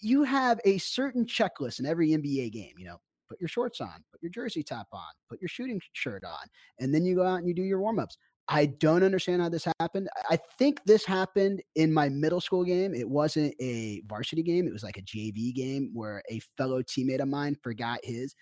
You 0.00 0.24
have 0.24 0.60
a 0.64 0.78
certain 0.78 1.24
checklist 1.24 1.80
in 1.80 1.86
every 1.86 2.10
NBA 2.10 2.52
game, 2.52 2.74
you 2.76 2.84
know, 2.84 2.98
put 3.28 3.40
your 3.40 3.48
shorts 3.48 3.80
on, 3.80 4.04
put 4.12 4.22
your 4.22 4.30
jersey 4.30 4.62
top 4.62 4.88
on, 4.92 5.12
put 5.28 5.40
your 5.40 5.48
shooting 5.48 5.80
shirt 5.92 6.24
on, 6.24 6.46
and 6.78 6.94
then 6.94 7.04
you 7.04 7.14
go 7.14 7.24
out 7.24 7.38
and 7.38 7.48
you 7.48 7.54
do 7.54 7.62
your 7.62 7.80
warm-ups. 7.80 8.18
I 8.48 8.66
don't 8.66 9.02
understand 9.02 9.40
how 9.40 9.48
this 9.48 9.66
happened. 9.80 10.08
I 10.28 10.38
think 10.58 10.84
this 10.84 11.04
happened 11.06 11.62
in 11.76 11.92
my 11.92 12.08
middle 12.08 12.40
school 12.40 12.64
game. 12.64 12.94
It 12.94 13.08
wasn't 13.08 13.54
a 13.60 14.02
varsity 14.06 14.42
game, 14.42 14.66
it 14.66 14.72
was 14.72 14.82
like 14.82 14.98
a 14.98 15.02
JV 15.02 15.54
game 15.54 15.90
where 15.94 16.22
a 16.30 16.40
fellow 16.56 16.82
teammate 16.82 17.20
of 17.20 17.28
mine 17.28 17.56
forgot 17.62 18.00
his. 18.02 18.34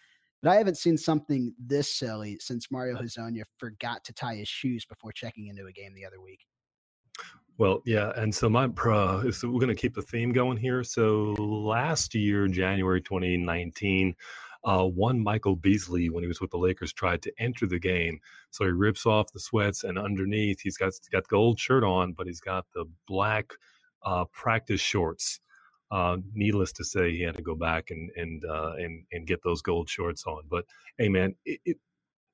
But 0.43 0.51
I 0.51 0.57
haven't 0.57 0.77
seen 0.77 0.99
something 0.99 1.55
this 1.57 1.95
silly 1.95 2.37
since 2.41 2.69
Mario 2.71 2.97
Hezonja 2.97 3.45
forgot 3.59 4.05
to 4.05 4.13
tie 4.13 4.35
his 4.35 4.49
shoes 4.49 4.85
before 4.85 5.13
checking 5.13 5.47
into 5.47 5.67
a 5.67 5.73
game 5.73 5.95
the 5.95 6.05
other 6.05 6.21
week. 6.21 6.41
Well, 7.59 7.81
yeah, 7.87 8.11
and 8.17 8.35
so 8.35 8.49
my 8.49 8.65
uh, 8.65 9.31
so 9.31 9.49
we're 9.49 9.61
going 9.61 9.69
to 9.69 9.75
keep 9.75 9.95
the 9.95 10.03
theme 10.03 10.33
going 10.33 10.57
here. 10.57 10.83
So 10.83 11.35
last 11.39 12.15
year, 12.15 12.49
January 12.49 13.01
2019, 13.01 14.17
uh, 14.65 14.85
one 14.85 15.21
Michael 15.23 15.57
Beasley, 15.57 16.09
when 16.09 16.23
he 16.23 16.29
was 16.29 16.41
with 16.41 16.51
the 16.51 16.59
Lakers, 16.59 16.93
tried 16.93 17.23
to 17.23 17.33
enter 17.39 17.67
the 17.67 17.79
game. 17.79 18.21
So 18.51 18.65
he 18.65 18.71
rips 18.71 19.07
off 19.07 19.33
the 19.33 19.41
sweats, 19.41 19.85
and 19.85 19.99
underneath 19.99 20.61
he's 20.61 20.77
got 20.77 20.93
got 21.11 21.25
the 21.25 21.29
gold 21.29 21.59
shirt 21.59 21.85
on, 21.85 22.13
but 22.13 22.27
he's 22.27 22.41
got 22.41 22.67
the 22.75 22.85
black 23.07 23.53
uh, 24.05 24.25
practice 24.27 24.81
shorts. 24.81 25.41
Uh, 25.91 26.17
needless 26.35 26.73
to 26.73 26.85
say, 26.85 27.11
he 27.13 27.23
had 27.23 27.37
to 27.37 27.43
go 27.43 27.55
back 27.55 27.91
and 27.91 28.11
and 28.17 28.45
uh, 28.45 28.73
and 28.79 29.05
and 29.13 29.27
get 29.27 29.43
those 29.43 29.63
gold 29.63 29.89
shorts 29.89 30.25
on. 30.27 30.43
But 30.49 30.65
hey, 30.99 31.09
man, 31.09 31.35
it, 31.45 31.61
it, 31.65 31.77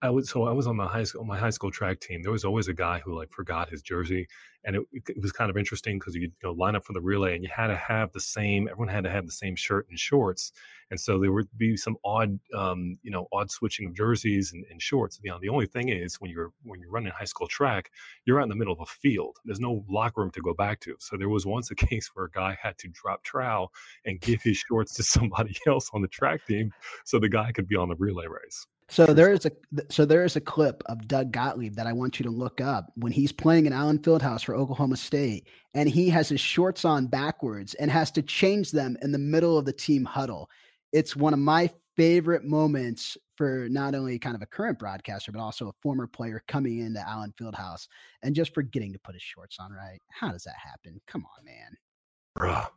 I 0.01 0.11
was 0.11 0.31
so 0.31 0.45
I 0.45 0.53
was 0.53 0.69
on 0.69 0.77
my 0.77 0.87
high 0.87 1.03
school 1.03 1.25
my 1.25 1.37
high 1.37 1.51
school 1.51 1.73
track 1.73 1.99
team. 1.99 2.23
There 2.23 2.31
was 2.31 2.45
always 2.45 2.69
a 2.69 2.73
guy 2.73 3.01
who 3.05 3.17
like 3.17 3.33
forgot 3.33 3.69
his 3.69 3.83
jersey, 3.83 4.29
and 4.65 4.77
it, 4.77 4.83
it 4.93 5.21
was 5.21 5.33
kind 5.33 5.51
of 5.51 5.57
interesting 5.57 5.99
because 5.99 6.15
you, 6.15 6.23
you 6.23 6.31
know 6.45 6.53
line 6.53 6.77
up 6.77 6.85
for 6.85 6.93
the 6.93 7.01
relay 7.01 7.35
and 7.35 7.43
you 7.43 7.51
had 7.53 7.67
to 7.67 7.77
have 7.77 8.13
the 8.13 8.21
same. 8.21 8.69
Everyone 8.69 8.87
had 8.87 9.03
to 9.05 9.11
have 9.11 9.27
the 9.27 9.33
same 9.33 9.57
shirt 9.57 9.89
and 9.91 9.99
shorts, 9.99 10.53
and 10.93 11.01
so 11.01 11.19
there 11.19 11.33
would 11.33 11.49
be 11.57 11.77
some 11.77 11.97
odd 12.05 12.39
um, 12.55 12.97
you 13.03 13.11
know 13.11 13.27
odd 13.33 13.51
switching 13.51 13.89
of 13.89 13.95
jerseys 13.95 14.53
and, 14.53 14.65
and 14.71 14.81
shorts. 14.81 15.19
You 15.25 15.33
know, 15.33 15.41
the 15.41 15.49
only 15.49 15.67
thing 15.67 15.89
is 15.89 16.21
when 16.21 16.31
you're 16.31 16.53
when 16.63 16.79
you're 16.79 16.93
running 16.93 17.11
high 17.11 17.25
school 17.25 17.49
track, 17.49 17.91
you're 18.25 18.39
out 18.39 18.45
in 18.45 18.51
the 18.51 18.55
middle 18.55 18.75
of 18.75 18.81
a 18.81 18.87
field. 18.87 19.39
There's 19.45 19.61
no 19.61 19.85
locker 19.89 20.21
room 20.21 20.31
to 20.31 20.41
go 20.41 20.55
back 20.55 20.79
to. 20.81 20.95
So 21.01 21.17
there 21.17 21.29
was 21.29 21.45
once 21.45 21.73
a 21.73 21.75
case 21.89 22.09
where 22.15 22.27
a 22.27 22.31
guy 22.31 22.57
had 22.63 22.79
to 22.79 22.89
drop 22.89 23.25
trowel 23.25 23.73
and 24.05 24.21
give 24.21 24.43
his 24.43 24.59
shorts 24.59 24.95
to 24.95 25.03
somebody 25.15 25.57
else 25.67 25.91
on 25.93 26.03
the 26.03 26.09
track 26.09 26.47
team 26.47 26.71
so 27.05 27.19
the 27.19 27.29
guy 27.29 27.51
could 27.51 27.67
be 27.67 27.75
on 27.75 27.89
the 27.89 27.97
relay 27.97 28.29
race. 28.29 28.65
So 28.90 29.07
there 29.07 29.31
is 29.31 29.44
a 29.44 29.53
so 29.90 30.07
there 30.07 30.24
is 30.24 30.37
a 30.37 30.40
clip 30.40 30.83
of 30.87 31.07
Doug 31.07 31.31
Gottlieb 31.31 31.74
that 31.74 31.87
I 31.87 31.92
want 31.92 32.18
you 32.18 32.24
to 32.24 32.31
look 32.31 32.61
up 32.61 32.90
when 32.96 33.12
he's 33.12 33.33
playing 33.33 33.66
in 33.66 33.72
Allen 33.72 33.98
Fieldhouse 33.98 34.44
for 34.44 34.55
Oklahoma 34.55 34.96
State, 34.96 35.46
and 35.74 35.88
he 35.88 36.09
has 36.09 36.31
his 36.31 36.40
shorts 36.40 36.87
on 36.87 37.07
backwards 37.07 37.74
and 37.74 37.90
has 37.90 38.11
to 38.12 38.22
change 38.22 38.70
them 38.70 38.96
in 39.03 39.12
the 39.12 39.18
middle 39.18 39.59
of 39.59 39.66
the 39.66 39.74
team 39.74 40.07
huddle. 40.07 40.48
It's 40.92 41.14
one 41.14 41.35
of 41.35 41.38
my 41.38 41.70
favorite 41.96 42.44
moments 42.44 43.18
for 43.37 43.66
not 43.68 43.94
only 43.94 44.18
kind 44.18 44.35
of 44.35 44.42
a 44.42 44.46
current 44.46 44.79
broadcaster 44.79 45.33
but 45.33 45.40
also 45.40 45.68
a 45.68 45.72
former 45.83 46.07
player 46.07 46.42
coming 46.48 46.79
into 46.79 47.07
Allen 47.07 47.35
Fieldhouse 47.38 47.88
and 48.22 48.35
just 48.35 48.55
forgetting 48.55 48.92
to 48.94 48.98
put 49.01 49.14
his 49.14 49.22
shorts 49.22 49.59
on. 49.61 49.70
Right? 49.70 50.01
How 50.11 50.33
does 50.33 50.44
that 50.44 50.57
happen? 50.57 50.98
Come 51.07 51.27
on, 51.27 51.44
man. 51.44 51.77
Bruh. 52.38 52.68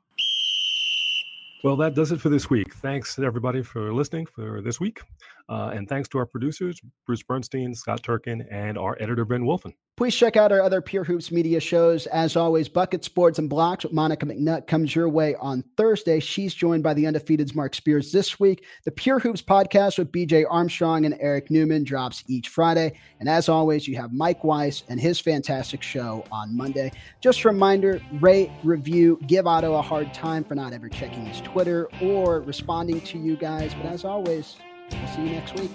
Well, 1.64 1.76
that 1.76 1.94
does 1.94 2.12
it 2.12 2.20
for 2.20 2.30
this 2.30 2.50
week. 2.50 2.74
Thanks 2.74 3.20
everybody 3.20 3.62
for 3.62 3.94
listening 3.94 4.26
for 4.26 4.62
this 4.62 4.80
week. 4.80 5.02
Uh, 5.48 5.72
and 5.76 5.88
thanks 5.88 6.10
to 6.10 6.18
our 6.18 6.26
producers, 6.26 6.82
Bruce 7.06 7.22
Bernstein, 7.22 7.76
Scott 7.76 8.02
Turkin, 8.02 8.48
and 8.50 8.80
our 8.80 8.98
editor, 9.00 9.26
Ben 9.26 9.44
Wolfen. 9.44 9.74
Please 10.02 10.16
check 10.16 10.36
out 10.36 10.52
our 10.52 10.64
other 10.64 10.82
Pure 10.82 11.04
Hoops 11.04 11.32
media 11.32 11.60
shows. 11.60 12.08
As 12.08 12.36
always, 12.36 12.68
Buckets, 12.68 13.08
Boards, 13.08 13.38
and 13.38 13.48
Blocks 13.48 13.84
with 13.84 13.94
Monica 13.94 14.26
McNutt 14.26 14.66
comes 14.66 14.96
your 14.96 15.08
way 15.08 15.36
on 15.36 15.64
Thursday. 15.78 16.20
She's 16.20 16.56
joined 16.56 16.82
by 16.82 16.96
the 16.96 17.06
undefeated's 17.06 17.54
Marc 17.54 17.76
Spears 17.76 18.12
this 18.12 18.40
week. 18.40 18.66
The 18.84 18.90
Pure 18.90 19.20
Hoops 19.20 19.44
podcast 19.44 20.00
with 20.00 20.12
BJ 20.12 20.44
Armstrong 20.50 21.06
and 21.06 21.16
Eric 21.20 21.52
Newman 21.52 21.84
drops 21.84 22.24
each 22.28 22.50
Friday. 22.50 22.98
And 23.20 23.30
as 23.30 23.48
always, 23.48 23.88
you 23.88 23.96
have 23.98 24.12
Mike 24.12 24.44
Weiss 24.44 24.82
and 24.90 25.00
his 25.00 25.20
fantastic 25.20 25.84
show 25.84 26.26
on 26.32 26.58
Monday. 26.58 26.92
Just 27.20 27.44
a 27.44 27.50
reminder 27.50 28.02
rate, 28.14 28.50
review, 28.64 29.20
give 29.28 29.46
Otto 29.46 29.76
a 29.76 29.84
hard 29.84 30.16
time 30.16 30.44
for 30.44 30.56
not 30.56 30.74
ever 30.74 30.90
checking 30.90 31.28
his 31.28 31.42
Twitter 31.42 31.88
or 32.02 32.42
responding 32.42 33.02
to 33.02 33.20
you 33.20 33.36
guys. 33.36 33.76
But 33.76 33.86
as 33.86 34.04
always, 34.04 34.56
we'll 34.90 35.08
see 35.10 35.22
you 35.22 35.30
next 35.30 35.60
week. 35.60 35.70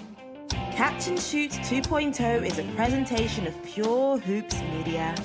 Catch 0.49 1.07
and 1.07 1.19
Shoot 1.19 1.51
2.0 1.51 2.45
is 2.45 2.59
a 2.59 2.63
presentation 2.75 3.47
of 3.47 3.63
Pure 3.63 4.19
Hoops 4.19 4.61
Media. 4.61 5.15